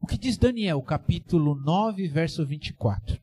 o 0.03 0.07
que 0.07 0.19
diz 0.19 0.37
Daniel, 0.37 0.83
capítulo 0.83 1.55
9, 1.55 2.09
verso 2.09 2.45
24? 2.45 3.23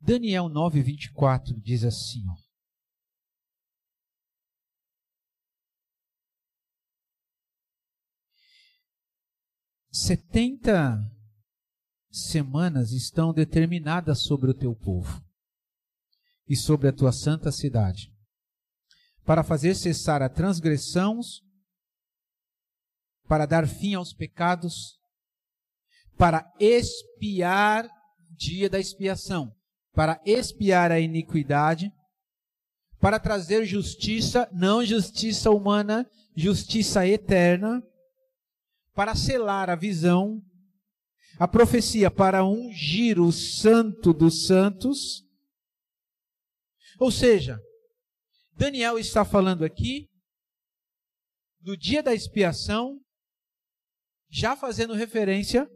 Daniel 0.00 0.48
9, 0.48 0.82
24 0.82 1.60
diz 1.60 1.84
assim: 1.84 2.22
ó, 2.30 2.36
70 9.90 10.98
semanas 12.10 12.92
estão 12.92 13.34
determinadas 13.34 14.22
sobre 14.22 14.50
o 14.50 14.54
teu 14.54 14.74
povo 14.74 15.22
e 16.48 16.56
sobre 16.56 16.88
a 16.88 16.92
tua 16.92 17.12
santa 17.12 17.52
cidade, 17.52 18.10
para 19.28 19.44
fazer 19.44 19.74
cessar 19.74 20.22
a 20.22 20.28
transgressões, 20.30 21.42
para 23.28 23.44
dar 23.44 23.68
fim 23.68 23.92
aos 23.92 24.10
pecados, 24.10 24.98
para 26.16 26.50
expiar 26.58 27.86
dia 28.30 28.70
da 28.70 28.80
expiação, 28.80 29.54
para 29.92 30.18
expiar 30.24 30.90
a 30.90 30.98
iniquidade, 30.98 31.92
para 32.98 33.20
trazer 33.20 33.66
justiça, 33.66 34.48
não 34.50 34.82
justiça 34.82 35.50
humana, 35.50 36.08
justiça 36.34 37.06
eterna, 37.06 37.82
para 38.94 39.14
selar 39.14 39.68
a 39.68 39.76
visão, 39.76 40.40
a 41.38 41.46
profecia 41.46 42.10
para 42.10 42.46
ungir 42.46 43.20
o 43.20 43.30
santo 43.30 44.14
dos 44.14 44.46
santos. 44.46 45.22
Ou 46.98 47.10
seja, 47.10 47.60
Daniel 48.58 48.98
está 48.98 49.24
falando 49.24 49.64
aqui 49.64 50.10
do 51.60 51.76
dia 51.76 52.02
da 52.02 52.12
expiação, 52.12 53.00
já 54.28 54.56
fazendo 54.56 54.94
referência 54.94 55.70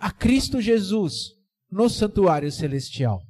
a 0.00 0.12
Cristo 0.12 0.60
Jesus 0.60 1.34
no 1.70 1.88
santuário 1.88 2.50
celestial. 2.50 3.22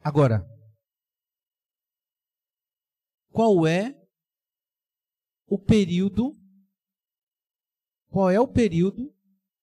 Agora, 0.00 0.46
qual 3.30 3.66
é 3.66 3.98
o 5.46 5.58
período, 5.58 6.32
qual 8.10 8.30
é 8.30 8.38
o 8.38 8.46
período 8.46 9.10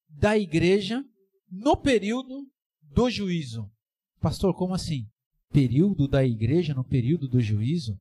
da 0.10 0.36
igreja 0.36 1.04
no 1.48 1.80
período 1.80 2.52
do 2.82 3.10
juízo. 3.12 3.72
Pastor, 4.20 4.56
como 4.56 4.74
assim? 4.74 5.08
Período 5.52 6.08
da 6.08 6.24
igreja 6.24 6.74
no 6.74 6.84
período 6.84 7.28
do 7.28 7.42
juízo? 7.42 8.00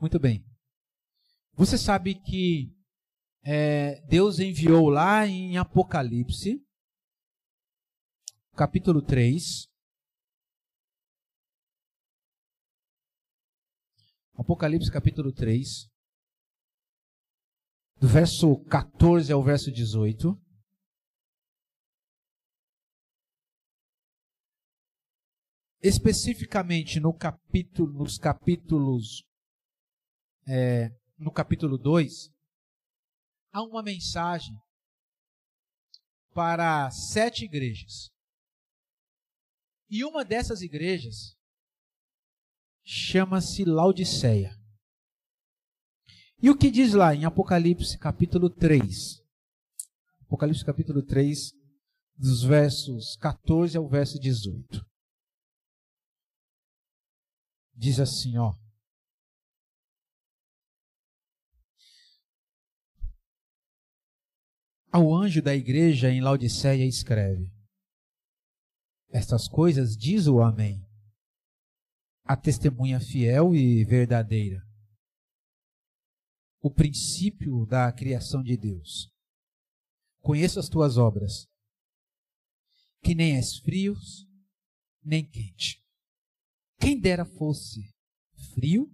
Muito 0.00 0.18
bem. 0.18 0.44
Você 1.54 1.76
sabe 1.76 2.14
que 2.14 2.72
é, 3.42 4.00
Deus 4.06 4.38
enviou 4.38 4.88
lá 4.88 5.26
em 5.26 5.56
Apocalipse, 5.56 6.64
capítulo 8.54 9.02
3, 9.02 9.68
Apocalipse 14.34 14.92
capítulo 14.92 15.32
3, 15.32 15.90
do 17.96 18.06
verso 18.06 18.56
14 18.66 19.32
ao 19.32 19.42
verso 19.42 19.72
18. 19.72 20.40
Especificamente 25.80 26.98
no 26.98 27.14
capítulo, 27.14 27.92
nos 27.92 28.18
capítulos, 28.18 29.22
é, 30.46 30.90
no 31.16 31.30
capítulo 31.30 31.78
2, 31.78 32.30
há 33.52 33.62
uma 33.62 33.82
mensagem 33.82 34.56
para 36.34 36.90
sete 36.90 37.44
igrejas. 37.44 38.10
E 39.88 40.04
uma 40.04 40.24
dessas 40.24 40.62
igrejas 40.62 41.36
chama-se 42.84 43.64
Laodiceia. 43.64 44.56
E 46.42 46.50
o 46.50 46.56
que 46.56 46.70
diz 46.70 46.92
lá 46.92 47.14
em 47.14 47.24
Apocalipse 47.24 47.98
capítulo 47.98 48.50
3? 48.50 49.20
Apocalipse 50.22 50.64
capítulo 50.64 51.02
3, 51.02 51.52
dos 52.16 52.42
versos 52.42 53.16
14 53.16 53.76
ao 53.76 53.88
verso 53.88 54.18
18. 54.18 54.87
Diz 57.78 58.00
assim, 58.00 58.36
ó. 58.36 58.56
Ao 64.90 65.14
anjo 65.14 65.40
da 65.40 65.54
igreja 65.54 66.10
em 66.10 66.20
Laodiceia 66.20 66.84
escreve: 66.84 67.52
Estas 69.10 69.46
coisas 69.46 69.96
diz 69.96 70.26
o 70.26 70.42
Amém 70.42 70.84
a 72.24 72.36
testemunha 72.36 73.00
fiel 73.00 73.54
e 73.54 73.84
verdadeira. 73.84 74.62
O 76.60 76.70
princípio 76.70 77.64
da 77.64 77.90
criação 77.92 78.42
de 78.42 78.54
Deus. 78.54 79.10
Conheço 80.20 80.58
as 80.58 80.68
tuas 80.68 80.98
obras, 80.98 81.48
que 83.02 83.14
nem 83.14 83.36
és 83.36 83.56
frio, 83.60 83.94
nem 85.02 85.24
quente. 85.24 85.87
Quem 86.80 86.98
dera 86.98 87.24
fosse 87.24 87.92
frio 88.54 88.90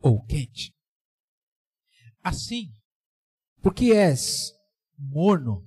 ou 0.00 0.24
quente. 0.24 0.74
Assim, 2.22 2.72
porque 3.62 3.92
és 3.92 4.52
morno 4.98 5.64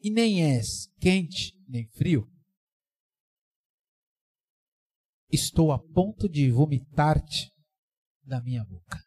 e 0.00 0.10
nem 0.10 0.42
és 0.42 0.86
quente 1.00 1.56
nem 1.68 1.86
frio, 1.88 2.30
estou 5.30 5.72
a 5.72 5.78
ponto 5.78 6.28
de 6.28 6.50
vomitar-te 6.50 7.52
da 8.22 8.40
minha 8.40 8.64
boca. 8.64 9.04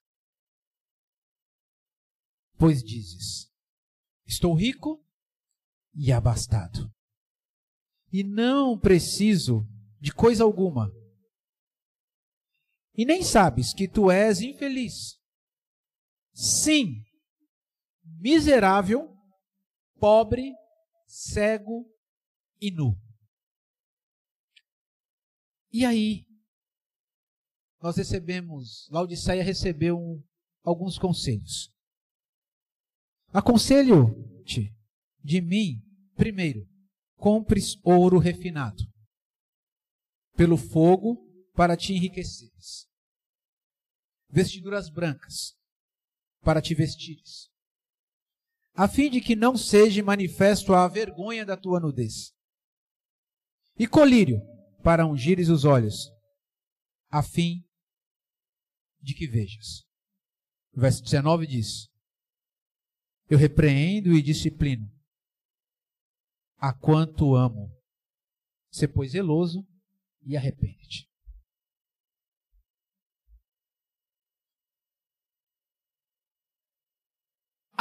Pois 2.58 2.84
dizes: 2.84 3.52
Estou 4.26 4.54
rico 4.54 5.04
e 5.94 6.12
abastado, 6.12 6.94
e 8.12 8.24
não 8.24 8.78
preciso 8.78 9.68
de 10.00 10.14
coisa 10.14 10.44
alguma. 10.44 10.92
E 12.94 13.06
nem 13.06 13.24
sabes 13.24 13.74
que 13.74 13.88
tu 13.88 14.12
és 14.12 14.42
infeliz. 14.42 15.18
Sim, 16.34 17.04
miserável, 18.04 19.16
pobre, 20.00 20.54
cego 21.08 21.86
e 22.60 22.72
nu. 22.72 22.96
E 25.72 25.86
aí, 25.86 26.26
nós 27.82 27.96
recebemos, 27.96 28.88
Laodiceia 28.92 29.44
recebeu 29.44 30.24
alguns 30.64 30.98
conselhos. 30.98 31.74
Aconselho-te 33.34 34.76
de 35.24 35.42
mim, 35.42 35.82
primeiro, 36.16 36.68
compres 37.16 37.80
ouro 37.84 38.18
refinado 38.18 38.84
pelo 40.36 40.58
fogo 40.58 41.31
para 41.54 41.76
te 41.76 41.94
enriqueceres. 41.94 42.88
Vestiduras 44.30 44.90
brancas 44.90 45.58
para 46.42 46.62
te 46.62 46.74
vestires, 46.74 47.50
a 48.74 48.88
fim 48.88 49.10
de 49.10 49.22
que 49.22 49.36
não 49.36 49.56
seja 49.56 50.02
manifesto 50.04 50.74
a 50.74 50.88
vergonha 50.88 51.46
da 51.46 51.56
tua 51.56 51.80
nudez. 51.80 52.34
E 53.78 53.88
colírio 53.88 54.42
para 54.82 55.06
ungires 55.06 55.50
os 55.50 55.66
olhos, 55.66 56.10
a 57.10 57.22
fim 57.22 57.64
de 59.02 59.14
que 59.14 59.28
vejas. 59.28 59.84
O 60.74 60.80
verso 60.80 61.04
19 61.04 61.46
diz: 61.46 61.90
Eu 63.30 63.38
repreendo 63.38 64.14
e 64.14 64.22
disciplino, 64.22 64.90
a 66.58 66.74
quanto 66.74 67.36
amo. 67.36 67.70
Se 68.72 68.88
pois 68.88 69.12
zeloso 69.12 69.68
e 70.22 70.38
arrepende-te. 70.38 71.11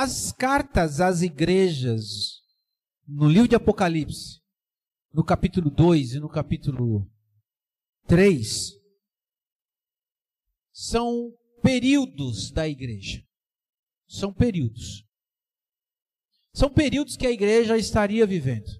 As 0.02 0.32
cartas 0.32 0.98
às 0.98 1.20
igrejas 1.20 2.40
no 3.06 3.28
livro 3.28 3.46
de 3.46 3.54
Apocalipse 3.54 4.40
no 5.12 5.22
capítulo 5.22 5.68
2 5.68 6.14
e 6.14 6.18
no 6.18 6.26
capítulo 6.26 7.06
3 8.06 8.80
são 10.72 11.36
períodos 11.62 12.50
da 12.50 12.66
igreja. 12.66 13.22
são 14.08 14.32
períodos. 14.32 15.04
São 16.54 16.72
períodos 16.72 17.14
que 17.14 17.26
a 17.26 17.30
igreja 17.30 17.76
estaria 17.76 18.26
vivendo. 18.26 18.70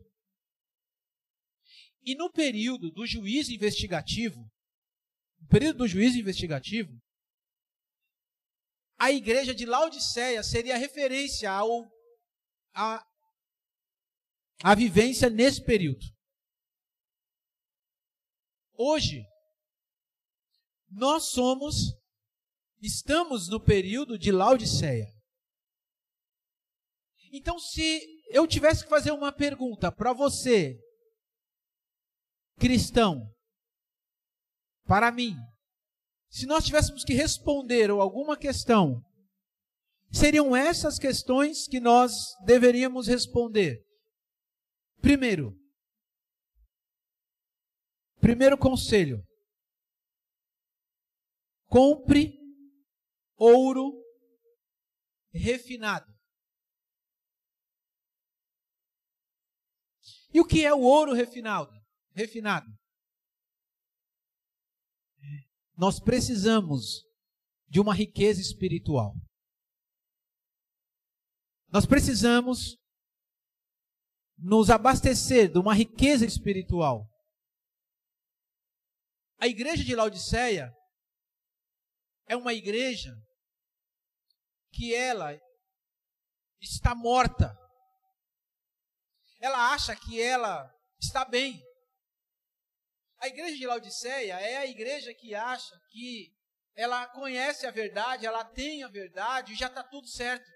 E 2.03 2.15
no 2.15 2.33
período 2.33 2.91
do 2.91 3.07
juízo 3.07 3.53
investigativo, 3.53 4.51
no 5.39 5.49
período 5.49 5.81
do 5.81 5.87
juízo 5.87 6.19
investigativo, 6.19 6.99
a 9.01 9.11
igreja 9.11 9.55
de 9.55 9.65
Laodiceia 9.65 10.43
seria 10.43 10.77
referência 10.77 11.51
ao 11.51 11.91
a, 12.75 13.03
a 14.63 14.75
vivência 14.75 15.31
nesse 15.31 15.65
período. 15.65 16.05
Hoje, 18.75 19.25
nós 20.91 21.31
somos, 21.31 21.95
estamos 22.79 23.49
no 23.49 23.59
período 23.59 24.19
de 24.19 24.31
Laodiceia. 24.31 25.07
Então, 27.33 27.59
se 27.59 28.07
eu 28.29 28.47
tivesse 28.47 28.85
que 28.85 28.91
fazer 28.91 29.13
uma 29.13 29.33
pergunta 29.33 29.91
para 29.91 30.13
você, 30.13 30.79
cristão, 32.59 33.35
para 34.85 35.11
mim, 35.11 35.35
se 36.31 36.47
nós 36.47 36.65
tivéssemos 36.65 37.05
que 37.05 37.13
responder 37.13 37.91
alguma 37.91 38.37
questão, 38.37 39.03
seriam 40.13 40.55
essas 40.55 40.97
questões 40.97 41.67
que 41.67 41.81
nós 41.81 42.13
deveríamos 42.45 43.09
responder. 43.09 43.85
Primeiro, 45.01 45.59
primeiro 48.21 48.57
conselho: 48.57 49.21
compre 51.67 52.39
ouro 53.37 54.01
refinado. 55.33 56.07
E 60.33 60.41
o 60.41 60.47
que 60.47 60.65
é 60.65 60.73
o 60.73 60.81
ouro 60.81 61.13
refinado? 61.13 61.73
Refinado. 62.15 62.80
Nós 65.77 66.01
precisamos 66.01 67.05
de 67.69 67.81
uma 67.81 67.95
riqueza 67.95 68.41
espiritual. 68.41 69.15
Nós 71.69 71.87
precisamos 71.87 72.77
nos 74.37 74.71
abastecer 74.71 75.51
de 75.53 75.59
uma 75.59 75.75
riqueza 75.75 76.27
espiritual. 76.27 77.09
A 79.39 79.47
igreja 79.47 79.85
de 79.85 79.95
Laodiceia 79.95 80.75
é 82.27 82.37
uma 82.37 82.53
igreja 82.53 83.15
que 84.73 84.95
ela 84.95 85.39
está 86.61 86.95
morta. 86.95 87.57
Ela 89.41 89.73
acha 89.73 89.97
que 89.97 90.21
ela 90.21 90.71
está 91.01 91.25
bem. 91.25 91.63
A 93.21 93.29
igreja 93.29 93.55
de 93.55 93.67
Laodiceia 93.67 94.41
é 94.41 94.57
a 94.57 94.67
igreja 94.67 95.13
que 95.13 95.35
acha 95.35 95.79
que 95.91 96.35
ela 96.75 97.07
conhece 97.09 97.67
a 97.67 97.71
verdade, 97.71 98.25
ela 98.25 98.43
tem 98.43 98.83
a 98.83 98.89
verdade 98.89 99.53
e 99.53 99.57
já 99.57 99.67
está 99.67 99.85
tudo 99.85 100.09
certo. 100.09 100.51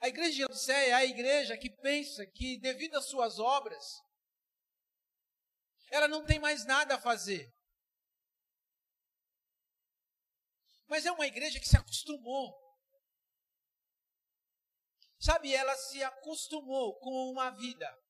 A 0.00 0.08
igreja 0.08 0.32
de 0.32 0.42
Laodiceia 0.42 0.90
é 0.90 0.92
a 0.92 1.04
igreja 1.06 1.56
que 1.56 1.70
pensa 1.70 2.26
que, 2.26 2.60
devido 2.60 2.98
às 2.98 3.08
suas 3.08 3.38
obras, 3.38 3.82
ela 5.90 6.06
não 6.06 6.26
tem 6.26 6.38
mais 6.38 6.66
nada 6.66 6.96
a 6.96 7.00
fazer. 7.00 7.50
Mas 10.86 11.06
é 11.06 11.12
uma 11.12 11.26
igreja 11.26 11.58
que 11.58 11.68
se 11.68 11.78
acostumou. 11.78 12.54
Sabe, 15.18 15.54
ela 15.54 15.74
se 15.76 16.04
acostumou 16.04 16.98
com 17.00 17.30
uma 17.32 17.50
vida. 17.50 18.07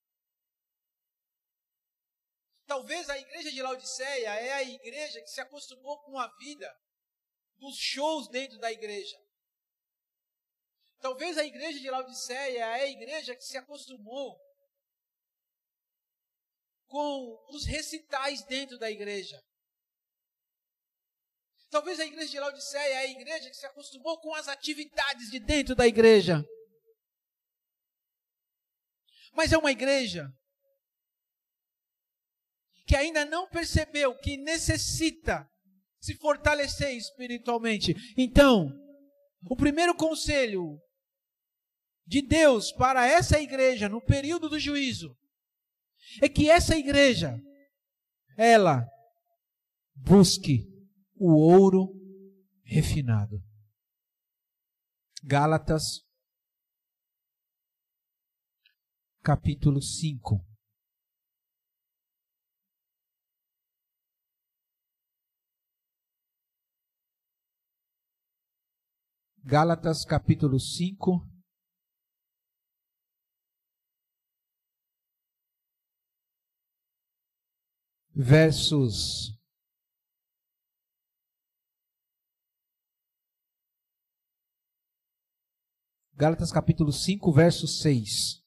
Talvez 2.68 3.08
a 3.08 3.18
igreja 3.18 3.50
de 3.50 3.62
Laodiceia 3.62 4.28
é 4.28 4.52
a 4.52 4.62
igreja 4.62 5.22
que 5.22 5.30
se 5.30 5.40
acostumou 5.40 6.02
com 6.02 6.18
a 6.18 6.28
vida 6.36 6.70
dos 7.56 7.78
shows 7.78 8.28
dentro 8.28 8.58
da 8.58 8.70
igreja. 8.70 9.16
Talvez 11.00 11.38
a 11.38 11.44
igreja 11.46 11.80
de 11.80 11.90
Laodiceia 11.90 12.58
é 12.58 12.82
a 12.82 12.86
igreja 12.86 13.34
que 13.34 13.42
se 13.42 13.56
acostumou 13.56 14.38
com 16.88 17.46
os 17.48 17.64
recitais 17.64 18.44
dentro 18.44 18.78
da 18.78 18.90
igreja. 18.90 19.42
Talvez 21.70 21.98
a 21.98 22.04
igreja 22.04 22.30
de 22.30 22.38
Laodiceia 22.38 22.94
é 22.94 22.98
a 22.98 23.06
igreja 23.06 23.48
que 23.48 23.56
se 23.56 23.64
acostumou 23.64 24.20
com 24.20 24.34
as 24.34 24.46
atividades 24.46 25.30
de 25.30 25.40
dentro 25.40 25.74
da 25.74 25.86
igreja. 25.86 26.44
Mas 29.32 29.54
é 29.54 29.56
uma 29.56 29.72
igreja 29.72 30.30
que 32.88 32.96
ainda 32.96 33.26
não 33.26 33.46
percebeu 33.46 34.16
que 34.16 34.38
necessita 34.38 35.46
se 36.00 36.14
fortalecer 36.14 36.96
espiritualmente. 36.96 37.94
Então, 38.16 38.72
o 39.44 39.54
primeiro 39.54 39.94
conselho 39.94 40.80
de 42.06 42.22
Deus 42.22 42.72
para 42.72 43.06
essa 43.06 43.38
igreja 43.38 43.90
no 43.90 44.00
período 44.00 44.48
do 44.48 44.58
juízo 44.58 45.14
é 46.22 46.30
que 46.30 46.48
essa 46.48 46.78
igreja 46.78 47.38
ela 48.38 48.88
busque 49.94 50.66
o 51.14 51.34
ouro 51.34 51.92
refinado. 52.64 53.38
Gálatas, 55.22 56.00
capítulo 59.22 59.82
5. 59.82 60.47
Gálatas, 69.50 70.04
capítulo 70.04 70.60
5. 70.60 71.26
Versos 78.14 79.34
Gálatas 86.12 86.52
capítulo 86.52 86.92
5, 86.92 87.32
verso 87.32 87.66
6. 87.66 88.44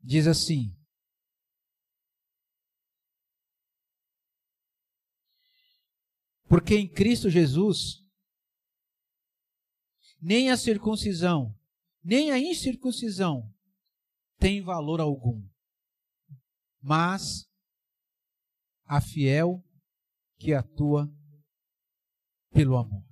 Diz 0.00 0.26
assim: 0.26 0.75
Porque 6.48 6.76
em 6.76 6.88
Cristo 6.88 7.28
Jesus, 7.28 8.02
nem 10.20 10.50
a 10.50 10.56
circuncisão, 10.56 11.54
nem 12.02 12.30
a 12.30 12.38
incircuncisão 12.38 13.52
tem 14.38 14.62
valor 14.62 15.00
algum, 15.00 15.42
mas 16.80 17.48
a 18.84 19.00
fiel 19.00 19.64
que 20.38 20.54
atua 20.54 21.12
pelo 22.52 22.76
amor. 22.76 23.04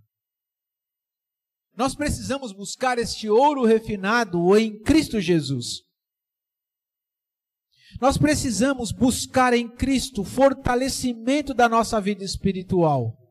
Nós 1.77 1.95
precisamos 1.95 2.53
buscar 2.53 2.99
este 2.99 3.29
ouro 3.29 3.65
refinado 3.65 4.57
em 4.57 4.81
Cristo 4.81 5.21
Jesus. 5.21 5.83
Nós 8.01 8.17
precisamos 8.17 8.93
buscar 8.93 9.53
em 9.53 9.69
Cristo 9.69 10.23
fortalecimento 10.23 11.53
da 11.53 11.69
nossa 11.69 12.01
vida 12.01 12.23
espiritual. 12.23 13.24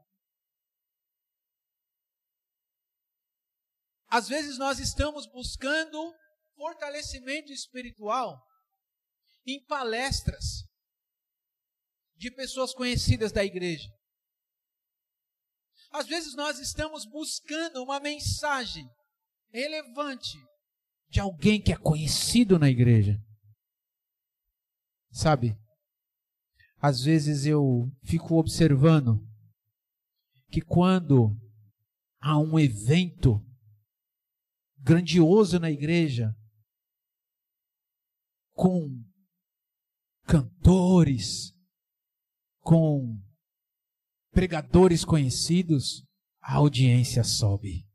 Às 4.13 4.27
vezes 4.27 4.59
nós 4.59 4.77
estamos 4.77 5.25
buscando 5.25 6.13
fortalecimento 6.55 7.51
espiritual 7.51 8.39
em 9.43 9.65
palestras 9.65 10.63
de 12.15 12.29
pessoas 12.29 12.75
conhecidas 12.75 13.31
da 13.31 13.43
igreja. 13.43 13.89
Às 15.89 16.05
vezes 16.05 16.35
nós 16.35 16.59
estamos 16.59 17.07
buscando 17.07 17.81
uma 17.81 17.99
mensagem 17.99 18.87
relevante 19.51 20.37
de 21.09 21.19
alguém 21.19 21.59
que 21.59 21.73
é 21.73 21.75
conhecido 21.75 22.59
na 22.59 22.69
igreja. 22.69 23.19
Sabe? 25.11 25.57
Às 26.77 27.01
vezes 27.01 27.47
eu 27.47 27.91
fico 28.03 28.35
observando 28.35 29.19
que 30.51 30.61
quando 30.61 31.35
há 32.21 32.37
um 32.37 32.59
evento 32.59 33.43
grandioso 34.83 35.59
na 35.59 35.71
igreja, 35.71 36.35
com 38.51 39.01
cantores, 40.27 41.53
com 42.59 43.17
pregadores 44.31 45.05
conhecidos, 45.05 46.05
a 46.41 46.55
audiência 46.55 47.23
sobe. 47.23 47.89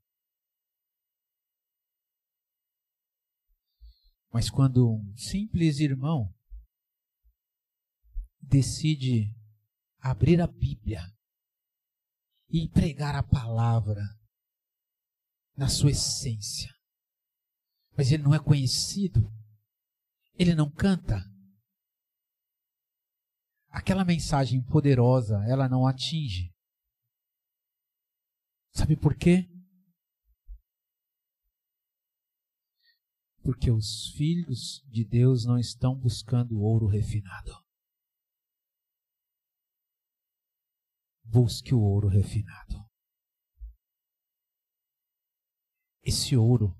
Mas 4.33 4.49
quando 4.49 4.91
um 4.91 5.17
simples 5.17 5.81
irmão 5.81 6.35
decide 8.41 9.35
abrir 9.99 10.41
a 10.41 10.47
Bíblia 10.47 11.03
e 12.49 12.67
pregar 12.69 13.15
a 13.15 13.23
palavra 13.23 14.03
na 15.55 15.69
sua 15.69 15.91
essência, 15.91 16.78
mas 17.99 18.13
ele 18.13 18.23
não 18.23 18.33
é 18.33 18.39
conhecido, 18.39 19.29
ele 20.39 20.55
não 20.55 20.71
canta, 20.71 21.17
aquela 23.71 24.05
mensagem 24.05 24.65
poderosa, 24.65 25.45
ela 25.49 25.69
não 25.69 25.85
atinge. 25.85 26.55
Sabe 28.73 28.97
por 28.97 29.17
quê? 29.17 29.51
Porque 33.43 33.69
os 33.69 34.13
filhos 34.17 34.81
de 34.87 35.05
Deus 35.05 35.45
não 35.45 35.59
estão 35.59 35.99
buscando 35.99 36.61
ouro 36.61 36.87
refinado. 36.87 37.51
Busque 41.25 41.75
o 41.75 41.81
ouro 41.81 42.07
refinado. 42.07 42.77
Esse 46.05 46.37
ouro, 46.37 46.78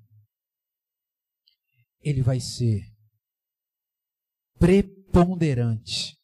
ele 2.09 2.23
vai 2.23 2.41
ser 2.41 2.83
preponderante 4.59 6.19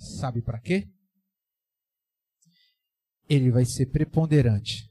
Sabe 0.00 0.40
para 0.40 0.58
quê? 0.58 0.90
Ele 3.28 3.50
vai 3.50 3.66
ser 3.66 3.86
preponderante 3.86 4.90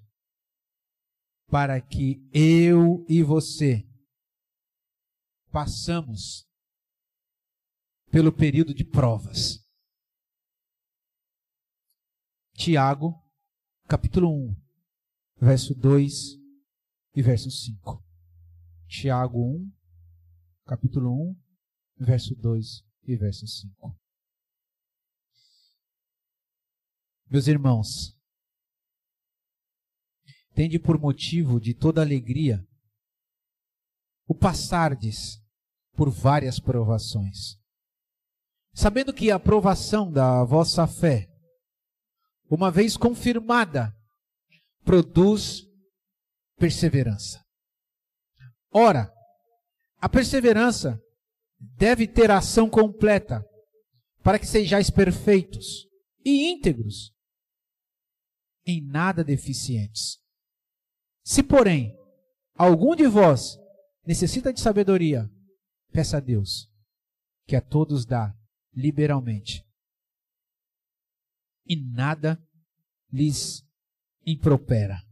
para 1.48 1.82
que 1.82 2.22
eu 2.32 3.04
e 3.10 3.24
você 3.24 3.84
passamos 5.52 6.48
pelo 8.12 8.32
período 8.32 8.72
de 8.72 8.86
provas. 8.86 9.66
Tiago, 12.54 13.16
capítulo 13.88 14.30
1, 14.30 14.56
verso 15.42 15.74
2 15.74 16.36
e 17.16 17.22
verso 17.24 17.50
5. 17.50 18.09
Tiago 18.90 19.40
1, 19.40 19.72
capítulo 20.66 21.12
1, 21.12 21.36
verso 22.00 22.34
2 22.34 22.84
e 23.04 23.16
verso 23.16 23.46
5. 23.46 23.96
Meus 27.30 27.48
irmãos, 27.48 28.18
tende 30.56 30.80
por 30.80 31.00
motivo 31.00 31.60
de 31.60 31.76
toda 31.76 32.02
alegria 32.02 32.68
o 34.26 34.34
passardes 34.34 35.40
por 35.94 36.10
várias 36.10 36.60
provações, 36.60 37.60
sabendo 38.74 39.14
que 39.14 39.30
a 39.30 39.36
aprovação 39.36 40.12
da 40.12 40.44
vossa 40.44 40.88
fé, 40.88 41.30
uma 42.50 42.72
vez 42.72 42.98
confirmada, 42.98 43.96
produz 44.84 45.62
perseverança. 46.58 47.48
Ora, 48.72 49.12
a 49.98 50.08
perseverança 50.08 51.02
deve 51.60 52.08
ter 52.08 52.32
ação 52.32 52.70
completa, 52.70 53.46
para 54.24 54.38
que 54.38 54.46
sejais 54.46 54.90
perfeitos 54.90 55.88
e 56.24 56.52
íntegros, 56.52 57.14
em 58.66 58.82
nada 58.82 59.24
deficientes. 59.24 60.20
Se, 61.24 61.42
porém, 61.42 61.98
algum 62.56 62.96
de 62.96 63.08
vós 63.08 63.58
necessita 64.06 64.54
de 64.54 64.60
sabedoria, 64.62 65.30
peça 65.92 66.18
a 66.18 66.20
Deus, 66.20 66.70
que 67.48 67.56
a 67.56 67.62
todos 67.62 68.06
dá 68.06 68.34
liberalmente. 68.74 69.66
E 71.66 71.76
nada 71.76 72.42
lhes 73.12 73.64
impropera. 74.26 75.09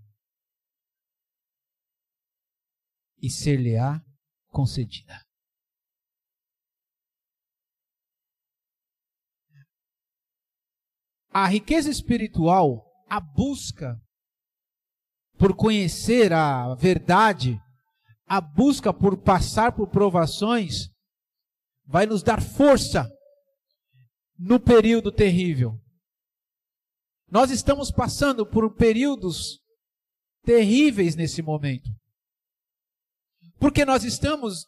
E 3.21 3.29
ser-lhe-á 3.29 4.01
concedida. 4.49 5.25
A 11.31 11.45
riqueza 11.47 11.89
espiritual 11.89 12.87
a 13.09 13.19
busca 13.19 13.99
por 15.37 15.55
conhecer 15.55 16.33
a 16.33 16.73
verdade, 16.75 17.59
a 18.25 18.41
busca 18.41 18.93
por 18.93 19.21
passar 19.21 19.71
por 19.71 19.87
provações, 19.87 20.89
vai 21.85 22.05
nos 22.05 22.23
dar 22.23 22.41
força 22.41 23.09
no 24.37 24.59
período 24.59 25.11
terrível. 25.11 25.79
Nós 27.29 27.51
estamos 27.51 27.91
passando 27.91 28.45
por 28.45 28.73
períodos 28.75 29.59
terríveis 30.43 31.15
nesse 31.15 31.41
momento. 31.41 31.89
Porque 33.59 33.83
nós 33.85 34.03
estamos 34.03 34.67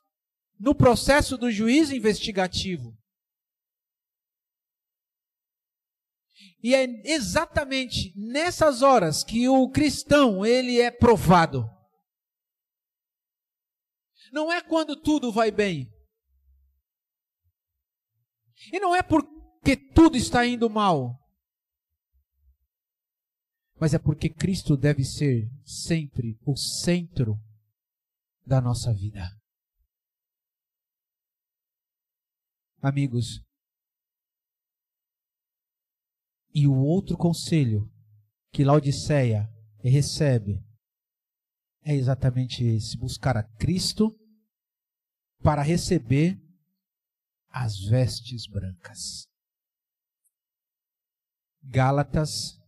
no 0.59 0.75
processo 0.75 1.37
do 1.37 1.51
juízo 1.51 1.95
investigativo. 1.95 2.97
E 6.61 6.75
é 6.75 6.83
exatamente 7.09 8.13
nessas 8.17 8.81
horas 8.81 9.23
que 9.23 9.47
o 9.47 9.69
cristão 9.69 10.45
ele 10.45 10.81
é 10.81 10.91
provado. 10.91 11.69
Não 14.31 14.51
é 14.51 14.61
quando 14.61 14.95
tudo 14.95 15.31
vai 15.31 15.51
bem. 15.51 15.89
E 18.73 18.79
não 18.79 18.95
é 18.95 19.01
porque 19.01 19.77
tudo 19.77 20.17
está 20.17 20.45
indo 20.45 20.69
mal. 20.69 21.17
Mas 23.79 23.93
é 23.93 23.99
porque 23.99 24.29
Cristo 24.29 24.75
deve 24.75 25.05
ser 25.05 25.49
sempre 25.63 26.37
o 26.45 26.57
centro 26.57 27.39
da 28.49 28.59
nossa 28.59 28.91
vida. 28.91 29.21
Amigos, 32.81 33.45
e 36.51 36.67
o 36.67 36.75
outro 36.75 37.15
conselho 37.15 37.87
que 38.51 38.63
Laodiceia 38.63 39.47
recebe 39.83 40.65
é 41.83 41.93
exatamente 41.93 42.63
esse: 42.63 42.97
buscar 42.97 43.37
a 43.37 43.43
Cristo 43.43 44.17
para 45.43 45.61
receber 45.61 46.41
as 47.49 47.77
vestes 47.79 48.47
brancas. 48.47 49.27
Gálatas, 51.61 52.59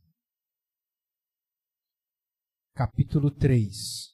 capítulo 2.76 3.32
3. 3.32 4.11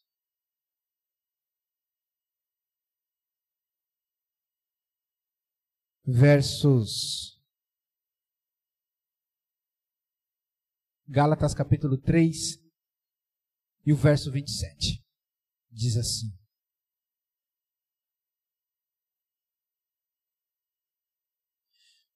Versos 6.09 7.37
Gálatas 11.05 11.53
capítulo 11.53 11.97
3 11.97 12.63
e 13.85 13.91
o 13.91 13.95
verso 13.97 14.31
27. 14.31 15.05
Diz 15.69 15.97
assim: 15.97 16.31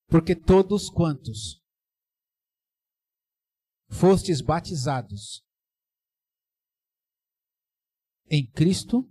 Porque 0.07 0.37
todos 0.37 0.89
quantos 0.89 1.61
fostes 3.89 4.39
batizados 4.39 5.45
em 8.29 8.49
Cristo, 8.49 9.05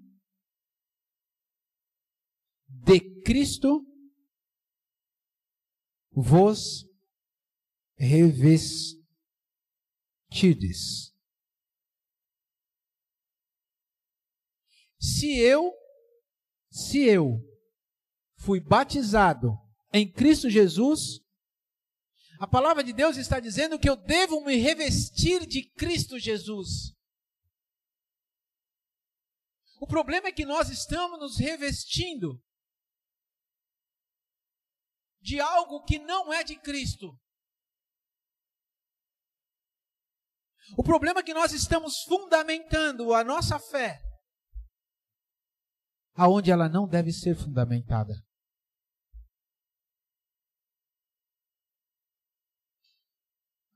de 2.67 3.21
Cristo 3.21 3.90
vos 6.21 6.87
revestes 7.97 9.01
tides. 10.31 11.13
Se 14.99 15.37
eu, 15.39 15.73
se 16.71 17.01
eu 17.01 17.41
fui 18.37 18.61
batizado 18.61 19.59
em 19.93 20.11
Cristo 20.11 20.49
Jesus, 20.49 21.21
a 22.39 22.47
palavra 22.47 22.85
de 22.85 22.93
Deus 22.93 23.17
está 23.17 23.41
dizendo 23.41 23.79
que 23.79 23.89
eu 23.89 23.97
devo 23.97 24.45
me 24.45 24.57
revestir 24.57 25.47
de 25.47 25.63
Cristo 25.73 26.19
Jesus. 26.19 26.95
O 29.81 29.87
problema 29.87 30.29
é 30.29 30.33
que 30.33 30.45
nós 30.45 30.69
estamos 30.69 31.19
nos 31.19 31.39
revestindo 31.39 32.43
de 35.21 35.41
algo 35.41 35.83
que 35.85 35.99
não 35.99 36.33
é 36.33 36.43
de 36.43 36.59
Cristo. 36.59 37.17
O 40.77 40.83
problema 40.83 41.21
é 41.21 41.23
que 41.23 41.35
nós 41.35 41.53
estamos 41.53 42.03
fundamentando 42.05 43.13
a 43.13 43.25
nossa 43.25 43.59
fé 43.59 44.01
aonde 46.15 46.51
ela 46.51 46.69
não 46.69 46.87
deve 46.87 47.13
ser 47.13 47.35
fundamentada. 47.35 48.13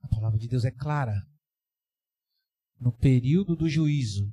A 0.01 0.07
palavra 0.07 0.37
de 0.37 0.47
Deus 0.47 0.63
é 0.63 0.71
clara. 0.71 1.13
No 2.79 2.95
período 2.95 3.55
do 3.55 3.67
juízo, 3.67 4.31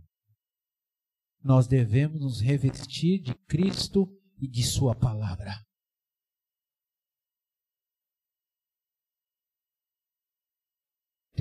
nós 1.43 1.67
devemos 1.67 2.21
nos 2.21 2.41
revestir 2.41 3.23
de 3.23 3.35
Cristo 3.47 4.07
e 4.37 4.47
de 4.47 4.63
Sua 4.63 4.95
palavra. 4.95 5.65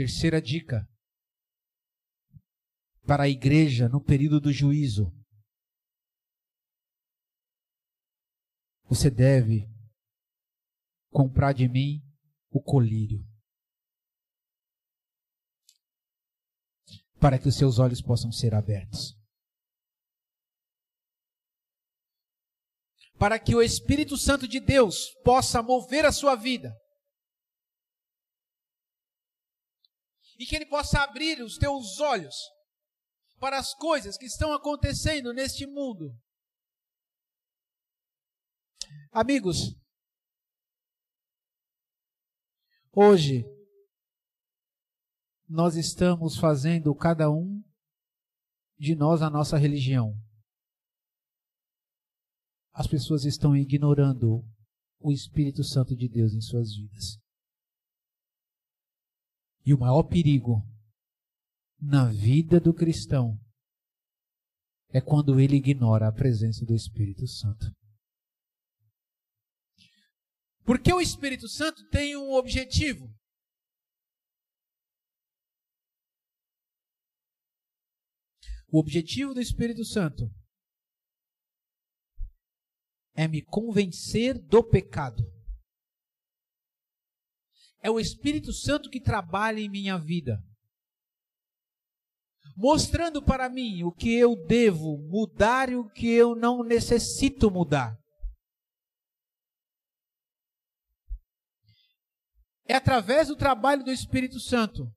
Terceira 0.02 0.42
dica 0.42 0.90
para 3.06 3.26
a 3.26 3.30
igreja 3.30 3.88
no 3.88 4.04
período 4.04 4.42
do 4.42 4.52
juízo. 4.52 5.14
Você 8.86 9.12
deve 9.12 9.70
comprar 11.12 11.54
de 11.54 11.70
mim 11.70 12.02
o 12.50 12.60
colírio. 12.60 13.24
Para 17.20 17.38
que 17.38 17.48
os 17.48 17.56
seus 17.56 17.78
olhos 17.78 18.02
possam 18.02 18.32
ser 18.32 18.56
abertos. 18.56 19.16
Para 23.20 23.38
que 23.38 23.54
o 23.54 23.62
Espírito 23.62 24.18
Santo 24.18 24.48
de 24.48 24.60
Deus 24.60 25.12
possa 25.24 25.62
mover 25.62 26.08
a 26.08 26.12
sua 26.12 26.36
vida. 26.36 26.76
E 30.42 30.46
que 30.48 30.56
ele 30.56 30.66
possa 30.66 31.04
abrir 31.04 31.40
os 31.44 31.56
teus 31.56 32.00
olhos 32.00 32.36
para 33.40 33.60
as 33.60 33.76
coisas 33.76 34.18
que 34.18 34.26
estão 34.26 34.52
acontecendo 34.52 35.32
neste 35.36 35.68
mundo. 35.68 36.20
Amigos, 39.12 39.76
hoje 42.92 43.46
nós 45.48 45.76
estamos 45.76 46.36
fazendo 46.38 46.96
cada 46.96 47.30
um 47.30 47.64
de 48.80 48.96
nós 48.96 49.22
a 49.22 49.30
nossa 49.30 49.60
religião. 49.60 50.20
As 52.74 52.88
pessoas 52.88 53.26
estão 53.26 53.56
ignorando 53.56 54.44
o 54.98 55.12
Espírito 55.12 55.64
Santo 55.64 55.96
de 55.96 56.10
Deus 56.10 56.34
em 56.34 56.42
suas 56.42 56.76
vidas. 56.76 57.22
E 59.66 59.74
o 59.74 59.80
maior 59.80 60.04
perigo 60.04 60.62
na 61.80 62.12
vida 62.12 62.60
do 62.60 62.74
cristão 62.74 63.40
é 64.90 65.00
quando 65.00 65.40
ele 65.40 65.58
ignora 65.58 66.08
a 66.08 66.12
presença 66.12 66.66
do 66.66 66.76
Espírito 66.76 67.28
Santo. 67.28 67.66
Porque 70.64 70.92
o 70.94 71.02
Espírito 71.02 71.48
Santo 71.48 71.88
tem 71.90 72.16
um 72.16 72.34
objetivo. 72.34 73.14
O 78.72 78.80
objetivo 78.80 79.34
do 79.34 79.42
Espírito 79.42 79.84
Santo 79.84 80.32
é 83.14 83.28
me 83.28 83.42
convencer 83.42 84.40
do 84.40 84.64
pecado. 84.64 85.24
É 87.82 87.90
o 87.90 88.00
Espírito 88.00 88.54
Santo 88.54 88.90
que 88.90 89.02
trabalha 89.02 89.60
em 89.60 89.70
minha 89.70 89.98
vida 89.98 90.40
mostrando 92.56 93.24
para 93.24 93.50
mim 93.50 93.84
o 93.84 93.92
que 93.92 94.14
eu 94.14 94.36
devo 94.36 94.98
mudar 95.10 95.70
e 95.70 95.76
o 95.76 95.90
que 95.90 96.08
eu 96.08 96.36
não 96.36 96.64
necessito 96.64 97.50
mudar. 97.50 97.98
É 102.66 102.76
através 102.76 103.28
do 103.28 103.36
trabalho 103.36 103.84
do 103.84 103.92
Espírito 103.92 104.40
Santo 104.40 104.88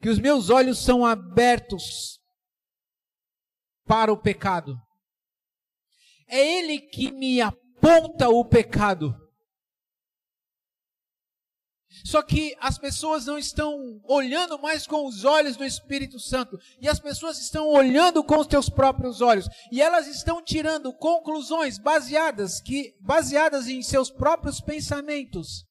que 0.00 0.08
os 0.08 0.18
meus 0.18 0.50
olhos 0.50 0.78
são 0.78 1.06
abertos 1.06 2.20
para 3.86 4.12
o 4.12 4.20
pecado. 4.20 4.76
É 6.28 6.58
Ele 6.58 6.80
que 6.80 7.10
me 7.10 7.40
aponta 7.40 8.28
o 8.28 8.44
pecado. 8.44 9.14
Só 12.06 12.22
que 12.22 12.56
as 12.60 12.78
pessoas 12.78 13.26
não 13.26 13.36
estão 13.36 14.00
olhando 14.04 14.56
mais 14.60 14.86
com 14.86 15.08
os 15.08 15.24
olhos 15.24 15.56
do 15.56 15.64
Espírito 15.64 16.20
Santo, 16.20 16.56
e 16.80 16.88
as 16.88 17.00
pessoas 17.00 17.36
estão 17.40 17.66
olhando 17.66 18.22
com 18.22 18.38
os 18.38 18.46
teus 18.46 18.68
próprios 18.70 19.20
olhos, 19.20 19.48
e 19.72 19.82
elas 19.82 20.06
estão 20.06 20.40
tirando 20.40 20.96
conclusões 20.96 21.78
baseadas 21.78 22.60
que 22.60 22.96
baseadas 23.00 23.66
em 23.66 23.82
seus 23.82 24.08
próprios 24.08 24.60
pensamentos. 24.60 25.66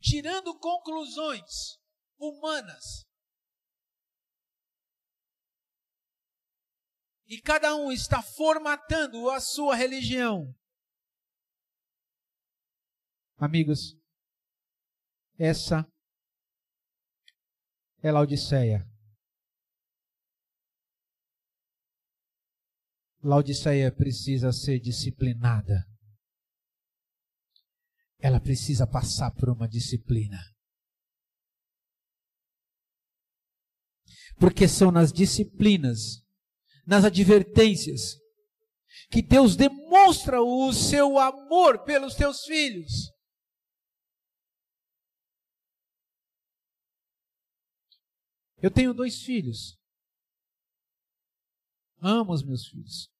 Tirando 0.00 0.56
conclusões 0.56 1.76
humanas. 2.20 3.04
E 7.26 7.40
cada 7.40 7.74
um 7.74 7.90
está 7.90 8.22
formatando 8.22 9.28
a 9.28 9.40
sua 9.40 9.74
religião 9.74 10.54
Amigos, 13.42 13.96
essa 15.38 15.90
é 18.02 18.12
Laodiceia. 18.12 18.86
Laodiceia 23.22 23.90
precisa 23.90 24.52
ser 24.52 24.78
disciplinada. 24.78 25.86
Ela 28.18 28.38
precisa 28.38 28.86
passar 28.86 29.30
por 29.30 29.48
uma 29.48 29.66
disciplina. 29.66 30.38
Porque 34.38 34.68
são 34.68 34.90
nas 34.92 35.10
disciplinas, 35.10 36.22
nas 36.86 37.06
advertências, 37.06 38.18
que 39.10 39.22
Deus 39.22 39.56
demonstra 39.56 40.42
o 40.42 40.70
seu 40.74 41.18
amor 41.18 41.84
pelos 41.84 42.12
seus 42.12 42.44
filhos. 42.44 43.18
Eu 48.62 48.70
tenho 48.70 48.92
dois 48.92 49.22
filhos. 49.22 49.78
Amo 52.00 52.32
os 52.32 52.42
meus 52.42 52.66
filhos. 52.66 53.10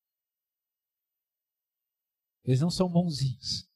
Eles 2.44 2.61
não 2.61 2.70
são 2.70 2.88
bonzinhos. 2.88 3.68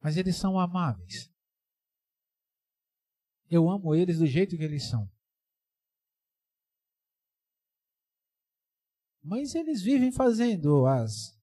Mas 0.00 0.16
eles 0.16 0.36
são 0.36 0.58
amáveis. 0.58 1.30
Eu 3.50 3.68
amo 3.68 3.94
eles 3.94 4.18
do 4.18 4.26
jeito 4.26 4.56
que 4.56 4.62
eles 4.62 4.88
são. 4.88 5.10
Mas 9.22 9.54
eles 9.54 9.82
vivem 9.82 10.12
fazendo 10.12 10.86
as 10.86 11.36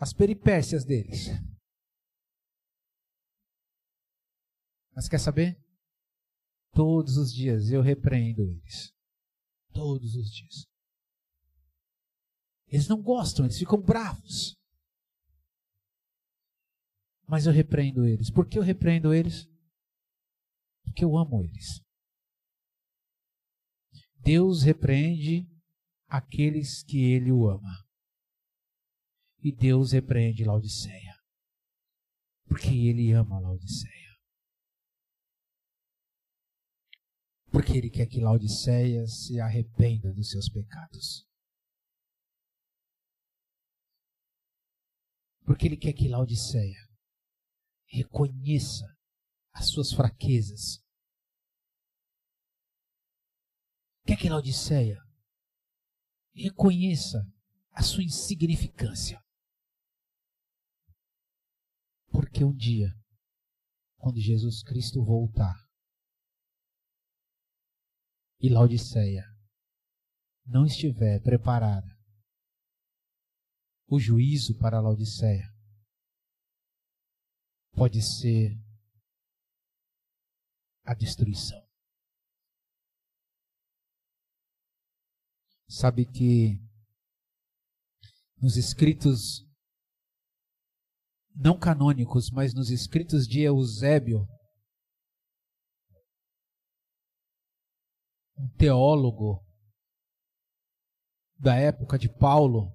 as 0.00 0.12
peripécias 0.12 0.84
deles. 0.84 1.26
Mas 4.98 5.08
quer 5.08 5.20
saber? 5.20 5.56
Todos 6.72 7.16
os 7.18 7.32
dias 7.32 7.70
eu 7.70 7.80
repreendo 7.80 8.42
eles. 8.42 8.92
Todos 9.72 10.16
os 10.16 10.28
dias. 10.28 10.66
Eles 12.66 12.88
não 12.88 13.00
gostam, 13.00 13.44
eles 13.44 13.56
ficam 13.56 13.80
bravos. 13.80 14.56
Mas 17.28 17.46
eu 17.46 17.52
repreendo 17.52 18.04
eles. 18.04 18.28
Por 18.28 18.48
que 18.48 18.58
eu 18.58 18.62
repreendo 18.64 19.14
eles? 19.14 19.48
Porque 20.82 21.04
eu 21.04 21.16
amo 21.16 21.44
eles. 21.44 21.80
Deus 24.16 24.64
repreende 24.64 25.48
aqueles 26.08 26.82
que 26.82 27.04
ele 27.04 27.30
o 27.30 27.48
ama. 27.48 27.86
E 29.44 29.52
Deus 29.52 29.92
repreende 29.92 30.42
Laodiceia. 30.42 31.16
Porque 32.48 32.74
ele 32.74 33.12
ama 33.12 33.38
Laodiceia. 33.38 34.07
Porque 37.50 37.72
ele 37.72 37.90
quer 37.90 38.06
que 38.06 38.20
Laodiceia 38.20 39.06
se 39.06 39.40
arrependa 39.40 40.12
dos 40.12 40.30
seus 40.30 40.48
pecados. 40.48 41.26
Porque 45.44 45.66
ele 45.66 45.76
quer 45.76 45.94
que 45.94 46.08
Laodiceia 46.08 46.78
reconheça 47.86 48.84
as 49.52 49.70
suas 49.70 49.92
fraquezas. 49.92 50.82
Quer 54.06 54.18
que 54.18 54.28
Laodiceia 54.28 54.98
reconheça 56.34 57.18
a 57.72 57.82
sua 57.82 58.04
insignificância. 58.04 59.18
Porque 62.10 62.44
um 62.44 62.54
dia, 62.54 62.92
quando 63.96 64.20
Jesus 64.20 64.62
Cristo 64.62 65.04
voltar, 65.04 65.67
e 68.40 68.48
Laodiceia 68.48 69.24
não 70.46 70.64
estiver 70.64 71.20
preparada, 71.22 71.98
o 73.86 73.98
juízo 73.98 74.56
para 74.58 74.80
Laodiceia 74.80 75.52
pode 77.72 78.02
ser 78.02 78.58
a 80.84 80.94
destruição. 80.94 81.66
Sabe 85.68 86.06
que 86.06 86.58
nos 88.40 88.56
escritos 88.56 89.46
não 91.34 91.58
canônicos, 91.58 92.30
mas 92.30 92.54
nos 92.54 92.70
escritos 92.70 93.26
de 93.26 93.40
Eusébio, 93.42 94.26
um 98.38 98.48
teólogo 98.56 99.44
da 101.36 101.56
época 101.56 101.98
de 101.98 102.08
Paulo, 102.08 102.72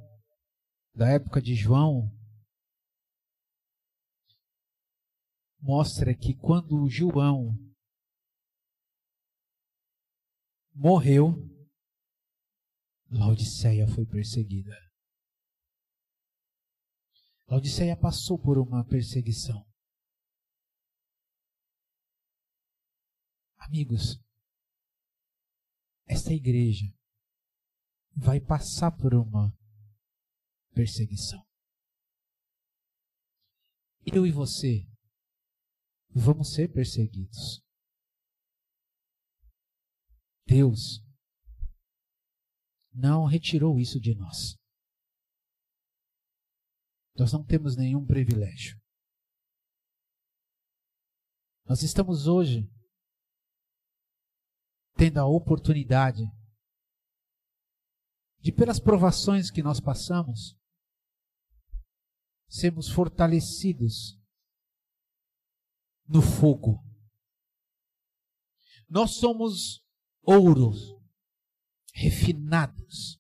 da 0.93 1.09
época 1.09 1.41
de 1.41 1.55
João, 1.55 2.11
mostra 5.59 6.13
que 6.13 6.35
quando 6.35 6.89
João 6.89 7.57
morreu, 10.73 11.33
Laodiceia 13.09 13.87
foi 13.87 14.05
perseguida. 14.05 14.75
Laodiceia 17.47 17.95
passou 17.95 18.39
por 18.39 18.57
uma 18.57 18.83
perseguição. 18.83 19.63
Amigos, 23.57 24.19
esta 26.05 26.33
igreja 26.33 26.85
vai 28.15 28.39
passar 28.39 28.91
por 28.91 29.13
uma 29.13 29.51
perseguição. 30.73 31.43
Eu 34.05 34.25
e 34.27 34.31
você 34.31 34.85
vamos 36.09 36.53
ser 36.53 36.71
perseguidos. 36.71 37.63
Deus 40.45 41.03
não 42.93 43.25
retirou 43.25 43.79
isso 43.79 43.99
de 43.99 44.13
nós. 44.13 44.55
Nós 47.15 47.31
não 47.31 47.43
temos 47.45 47.75
nenhum 47.75 48.05
privilégio. 48.05 48.79
Nós 51.65 51.81
estamos 51.81 52.27
hoje 52.27 52.69
tendo 55.03 55.19
a 55.19 55.25
oportunidade 55.25 56.23
de, 58.39 58.53
pelas 58.53 58.79
provações 58.79 59.51
que 59.51 59.61
nós 59.61 59.81
passamos, 59.81 60.57
sermos 62.47 62.87
fortalecidos 62.87 64.17
no 66.07 66.21
fogo. 66.21 66.81
Nós 68.87 69.15
somos 69.15 69.83
ouros 70.21 70.95
refinados. 71.93 73.19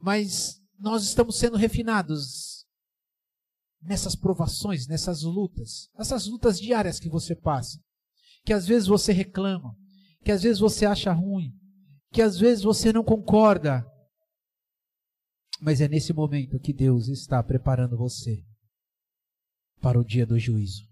Mas 0.00 0.60
nós 0.76 1.04
estamos 1.04 1.38
sendo 1.38 1.56
refinados 1.56 2.66
nessas 3.80 4.16
provações, 4.16 4.88
nessas 4.88 5.22
lutas, 5.22 5.88
essas 5.94 6.26
lutas 6.26 6.58
diárias 6.58 6.98
que 6.98 7.08
você 7.08 7.36
passa, 7.36 7.80
que 8.48 8.52
às 8.54 8.66
vezes 8.66 8.88
você 8.88 9.12
reclama, 9.12 9.76
que 10.24 10.32
às 10.32 10.42
vezes 10.42 10.58
você 10.58 10.86
acha 10.86 11.12
ruim, 11.12 11.52
que 12.10 12.22
às 12.22 12.38
vezes 12.38 12.64
você 12.64 12.90
não 12.90 13.04
concorda. 13.04 13.84
Mas 15.60 15.82
é 15.82 15.86
nesse 15.86 16.14
momento 16.14 16.58
que 16.58 16.72
Deus 16.72 17.08
está 17.08 17.42
preparando 17.42 17.94
você 17.94 18.42
para 19.82 20.00
o 20.00 20.04
dia 20.04 20.24
do 20.24 20.38
juízo. 20.38 20.88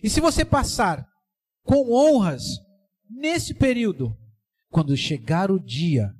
E 0.00 0.08
se 0.08 0.20
você 0.20 0.44
passar 0.44 1.04
com 1.64 1.92
honras 1.92 2.44
nesse 3.08 3.52
período, 3.52 4.16
quando 4.68 4.96
chegar 4.96 5.50
o 5.50 5.58
dia, 5.58 6.14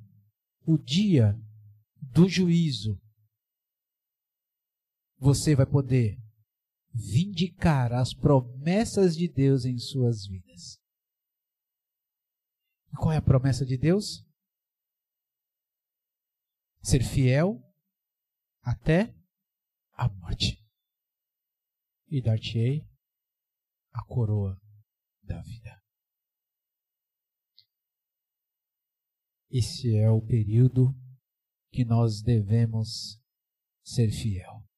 o 0.67 0.77
dia 0.77 1.33
do 1.95 2.27
juízo, 2.27 2.99
você 5.17 5.55
vai 5.55 5.65
poder 5.65 6.20
vindicar 6.93 7.93
as 7.93 8.13
promessas 8.13 9.15
de 9.15 9.27
Deus 9.27 9.65
em 9.65 9.77
suas 9.77 10.25
vidas. 10.25 10.79
E 12.91 12.95
qual 12.95 13.11
é 13.11 13.17
a 13.17 13.21
promessa 13.21 13.65
de 13.65 13.77
Deus? 13.77 14.25
Ser 16.81 17.03
fiel 17.03 17.61
até 18.61 19.15
a 19.93 20.09
morte. 20.09 20.61
E 22.07 22.21
dar-te-ei 22.21 22.85
a 23.93 24.03
coroa 24.03 24.59
da 25.23 25.41
vida. 25.41 25.81
Esse 29.49 29.95
é 29.97 30.09
o 30.09 30.21
período 30.21 30.93
que 31.71 31.85
nós 31.85 32.21
devemos 32.21 33.21
ser 33.83 34.09
fiel. 34.09 34.70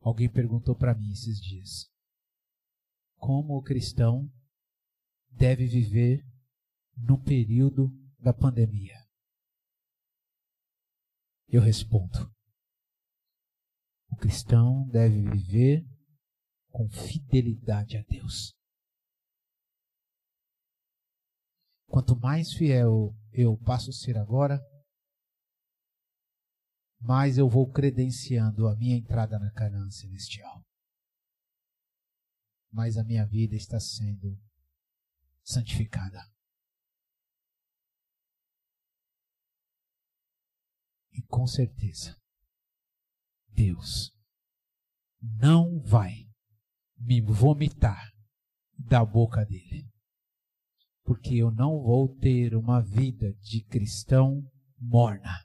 Alguém 0.00 0.30
perguntou 0.30 0.76
para 0.76 0.94
mim 0.94 1.10
esses 1.10 1.40
dias: 1.40 1.90
como 3.16 3.56
o 3.56 3.62
cristão 3.62 4.30
deve 5.30 5.66
viver 5.66 6.24
no 6.96 7.22
período 7.22 7.90
da 8.18 8.32
pandemia? 8.32 8.96
Eu 11.48 11.60
respondo: 11.60 12.32
o 14.10 14.16
cristão 14.16 14.86
deve 14.88 15.20
viver 15.30 15.84
com 16.70 16.88
fidelidade 16.88 17.96
a 17.96 18.02
Deus. 18.02 18.54
Quanto 21.86 22.18
mais 22.18 22.52
fiel 22.52 23.16
eu 23.32 23.56
passo 23.56 23.90
a 23.90 23.92
ser 23.92 24.16
agora, 24.18 24.60
mais 27.00 27.38
eu 27.38 27.48
vou 27.48 27.70
credenciando 27.70 28.66
a 28.66 28.76
minha 28.76 28.96
entrada 28.96 29.38
na 29.38 29.50
Canaã 29.52 29.90
celestial. 29.90 30.64
Mais 32.70 32.96
a 32.96 33.04
minha 33.04 33.26
vida 33.26 33.54
está 33.56 33.80
sendo 33.80 34.38
santificada. 35.42 36.20
E 41.12 41.22
com 41.22 41.46
certeza, 41.46 42.16
Deus 43.48 44.12
não 45.20 45.80
vai 45.80 46.28
me 46.96 47.20
vomitar 47.20 48.12
da 48.78 49.04
boca 49.04 49.44
dele 49.44 49.88
porque 51.08 51.36
eu 51.36 51.50
não 51.50 51.82
vou 51.82 52.06
ter 52.18 52.54
uma 52.54 52.82
vida 52.82 53.32
de 53.40 53.64
cristão 53.64 54.46
morna. 54.78 55.42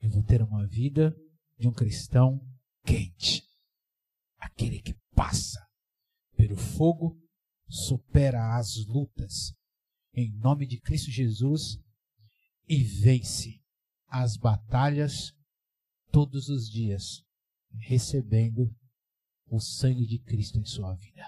Eu 0.00 0.10
vou 0.10 0.22
ter 0.22 0.42
uma 0.42 0.66
vida 0.66 1.14
de 1.58 1.68
um 1.68 1.72
cristão 1.72 2.40
quente. 2.84 3.42
Aquele 4.38 4.80
que 4.80 4.94
passa 5.14 5.66
pelo 6.36 6.56
fogo, 6.56 7.20
supera 7.68 8.56
as 8.56 8.76
lutas, 8.86 9.52
em 10.14 10.32
nome 10.38 10.66
de 10.66 10.80
Cristo 10.80 11.10
Jesus, 11.10 11.78
e 12.68 12.82
vence 12.82 13.60
as 14.06 14.36
batalhas 14.36 15.32
todos 16.10 16.48
os 16.48 16.70
dias, 16.70 17.22
recebendo 17.72 18.74
o 19.46 19.58
sangue 19.58 20.06
de 20.06 20.18
Cristo 20.18 20.58
em 20.58 20.64
sua 20.64 20.94
vida. 20.94 21.26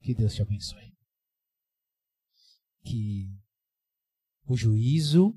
Que 0.00 0.14
Deus 0.14 0.34
te 0.34 0.42
abençoe. 0.42 0.94
Que 2.82 3.28
o 4.44 4.56
juízo 4.56 5.36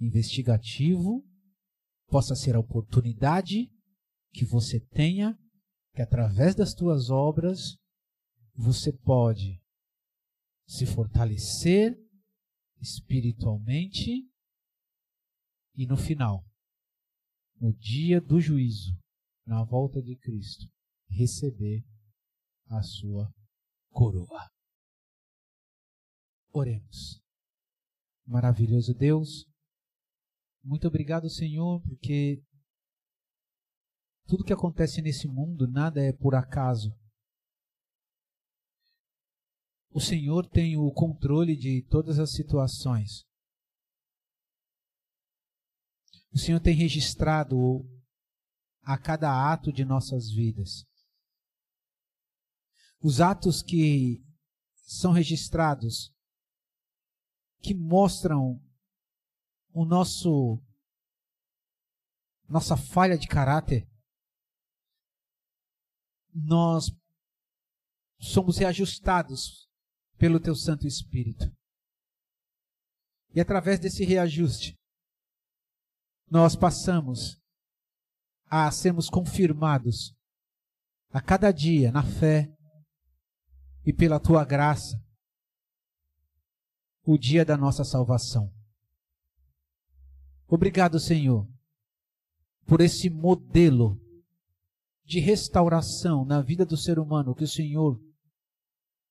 investigativo 0.00 1.24
possa 2.08 2.34
ser 2.34 2.54
a 2.54 2.60
oportunidade 2.60 3.70
que 4.32 4.44
você 4.44 4.80
tenha 4.80 5.38
que 5.94 6.02
através 6.02 6.54
das 6.54 6.74
tuas 6.74 7.08
obras 7.08 7.78
você 8.54 8.92
pode 8.92 9.62
se 10.66 10.84
fortalecer 10.84 11.96
espiritualmente 12.80 14.28
e 15.74 15.86
no 15.86 15.96
final, 15.96 16.44
no 17.60 17.72
dia 17.72 18.20
do 18.20 18.40
juízo, 18.40 18.98
na 19.46 19.62
volta 19.64 20.02
de 20.02 20.16
Cristo, 20.16 20.66
receber 21.08 21.84
a 22.66 22.82
sua 22.82 23.32
coroa. 23.90 24.50
Oremos. 26.52 27.22
Maravilhoso 28.26 28.92
Deus, 28.94 29.46
Muito 30.66 30.88
obrigado, 30.88 31.30
Senhor, 31.30 31.80
porque 31.80 32.42
tudo 34.26 34.42
que 34.42 34.52
acontece 34.52 35.00
nesse 35.00 35.28
mundo, 35.28 35.68
nada 35.68 36.02
é 36.02 36.12
por 36.12 36.34
acaso. 36.34 36.92
O 39.90 40.00
Senhor 40.00 40.44
tem 40.48 40.76
o 40.76 40.90
controle 40.90 41.56
de 41.56 41.86
todas 41.88 42.18
as 42.18 42.32
situações. 42.32 43.24
O 46.32 46.38
Senhor 46.38 46.58
tem 46.58 46.74
registrado 46.74 47.56
a 48.82 48.98
cada 48.98 49.52
ato 49.52 49.72
de 49.72 49.84
nossas 49.84 50.28
vidas. 50.32 50.84
Os 53.00 53.20
atos 53.20 53.62
que 53.62 54.20
são 54.82 55.12
registrados, 55.12 56.12
que 57.62 57.72
mostram 57.72 58.60
o 59.76 59.84
nosso 59.84 60.58
nossa 62.48 62.78
falha 62.78 63.18
de 63.18 63.28
caráter, 63.28 63.86
nós 66.32 66.90
somos 68.18 68.56
reajustados 68.56 69.68
pelo 70.16 70.40
teu 70.40 70.54
Santo 70.54 70.86
Espírito. 70.86 71.44
E 73.34 73.40
através 73.40 73.78
desse 73.78 74.02
reajuste, 74.02 74.78
nós 76.30 76.56
passamos 76.56 77.38
a 78.46 78.70
sermos 78.70 79.10
confirmados 79.10 80.16
a 81.10 81.20
cada 81.20 81.52
dia 81.52 81.92
na 81.92 82.02
fé 82.02 82.48
e 83.84 83.92
pela 83.92 84.18
tua 84.18 84.42
graça 84.42 84.96
o 87.02 87.18
dia 87.18 87.44
da 87.44 87.58
nossa 87.58 87.84
salvação. 87.84 88.55
Obrigado, 90.48 91.00
Senhor, 91.00 91.46
por 92.66 92.80
esse 92.80 93.10
modelo 93.10 94.00
de 95.04 95.20
restauração 95.20 96.24
na 96.24 96.40
vida 96.40 96.64
do 96.64 96.76
ser 96.76 96.98
humano 96.98 97.34
que 97.34 97.44
o 97.44 97.48
Senhor 97.48 98.00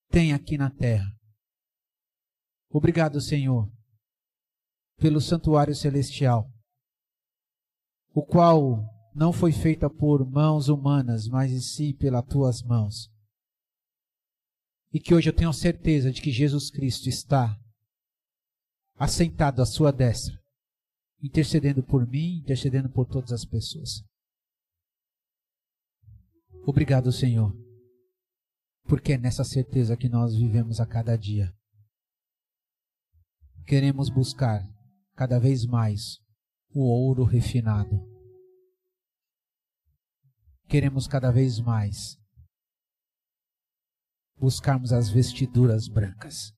tem 0.10 0.34
aqui 0.34 0.58
na 0.58 0.70
terra. 0.70 1.10
Obrigado, 2.70 3.22
Senhor, 3.22 3.72
pelo 4.98 5.22
santuário 5.22 5.76
celestial, 5.76 6.50
o 8.14 8.22
qual 8.22 8.84
não 9.14 9.32
foi 9.32 9.54
feita 9.54 9.90
por 9.90 10.30
mãos 10.30 10.68
humanas, 10.68 11.28
mas 11.28 11.52
em 11.52 11.62
si 11.62 11.94
pelas 11.94 12.26
tuas 12.26 12.62
mãos. 12.62 13.10
E 14.92 15.00
que 15.00 15.14
hoje 15.14 15.30
eu 15.30 15.36
tenho 15.36 15.54
certeza 15.54 16.12
de 16.12 16.22
que 16.22 16.32
Jesus 16.32 16.70
Cristo 16.70 17.08
está 17.08 17.58
assentado 18.98 19.62
à 19.62 19.66
sua 19.66 19.92
destra, 19.92 20.38
intercedendo 21.26 21.82
por 21.82 22.08
mim, 22.08 22.38
intercedendo 22.38 22.88
por 22.88 23.08
todas 23.08 23.32
as 23.32 23.44
pessoas. 23.44 24.06
Obrigado, 26.68 27.12
Senhor, 27.12 27.52
porque 28.84 29.14
é 29.14 29.18
nessa 29.18 29.44
certeza 29.44 29.98
que 29.98 30.08
nós 30.08 30.36
vivemos 30.36 30.80
a 30.80 30.86
cada 30.86 31.18
dia. 31.18 31.52
Queremos 33.66 34.08
buscar 34.10 34.62
cada 35.16 35.40
vez 35.40 35.66
mais 35.66 36.20
o 36.70 36.82
ouro 36.84 37.24
refinado. 37.24 38.00
Queremos 40.68 41.08
cada 41.08 41.32
vez 41.32 41.60
mais 41.60 42.20
buscarmos 44.38 44.94
as 44.94 45.10
vestiduras 45.10 45.88
brancas. 45.88 46.54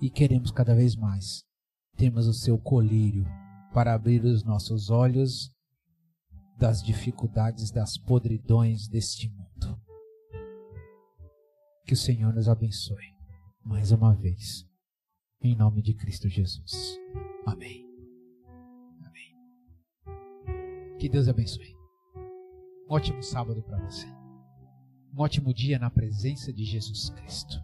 E 0.00 0.10
queremos 0.10 0.50
cada 0.50 0.74
vez 0.74 0.94
mais 0.94 1.47
termos 1.98 2.28
o 2.28 2.32
seu 2.32 2.56
colírio 2.56 3.26
para 3.74 3.92
abrir 3.92 4.24
os 4.24 4.44
nossos 4.44 4.88
olhos 4.88 5.52
das 6.56 6.80
dificuldades, 6.80 7.72
das 7.72 7.98
podridões 7.98 8.88
deste 8.88 9.28
mundo. 9.28 9.78
Que 11.84 11.94
o 11.94 11.96
Senhor 11.96 12.32
nos 12.32 12.48
abençoe 12.48 13.14
mais 13.64 13.90
uma 13.90 14.14
vez. 14.14 14.64
Em 15.42 15.56
nome 15.56 15.82
de 15.82 15.92
Cristo 15.92 16.28
Jesus. 16.28 16.98
Amém. 17.44 17.84
Amém. 19.04 19.36
Que 20.98 21.08
Deus 21.08 21.28
abençoe. 21.28 21.76
Um 22.88 22.94
ótimo 22.94 23.22
sábado 23.22 23.60
para 23.62 23.78
você. 23.84 24.06
Um 25.12 25.20
ótimo 25.20 25.52
dia 25.52 25.78
na 25.78 25.90
presença 25.90 26.52
de 26.52 26.64
Jesus 26.64 27.10
Cristo. 27.10 27.60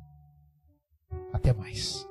Até 1.33 1.53
mais. 1.53 2.07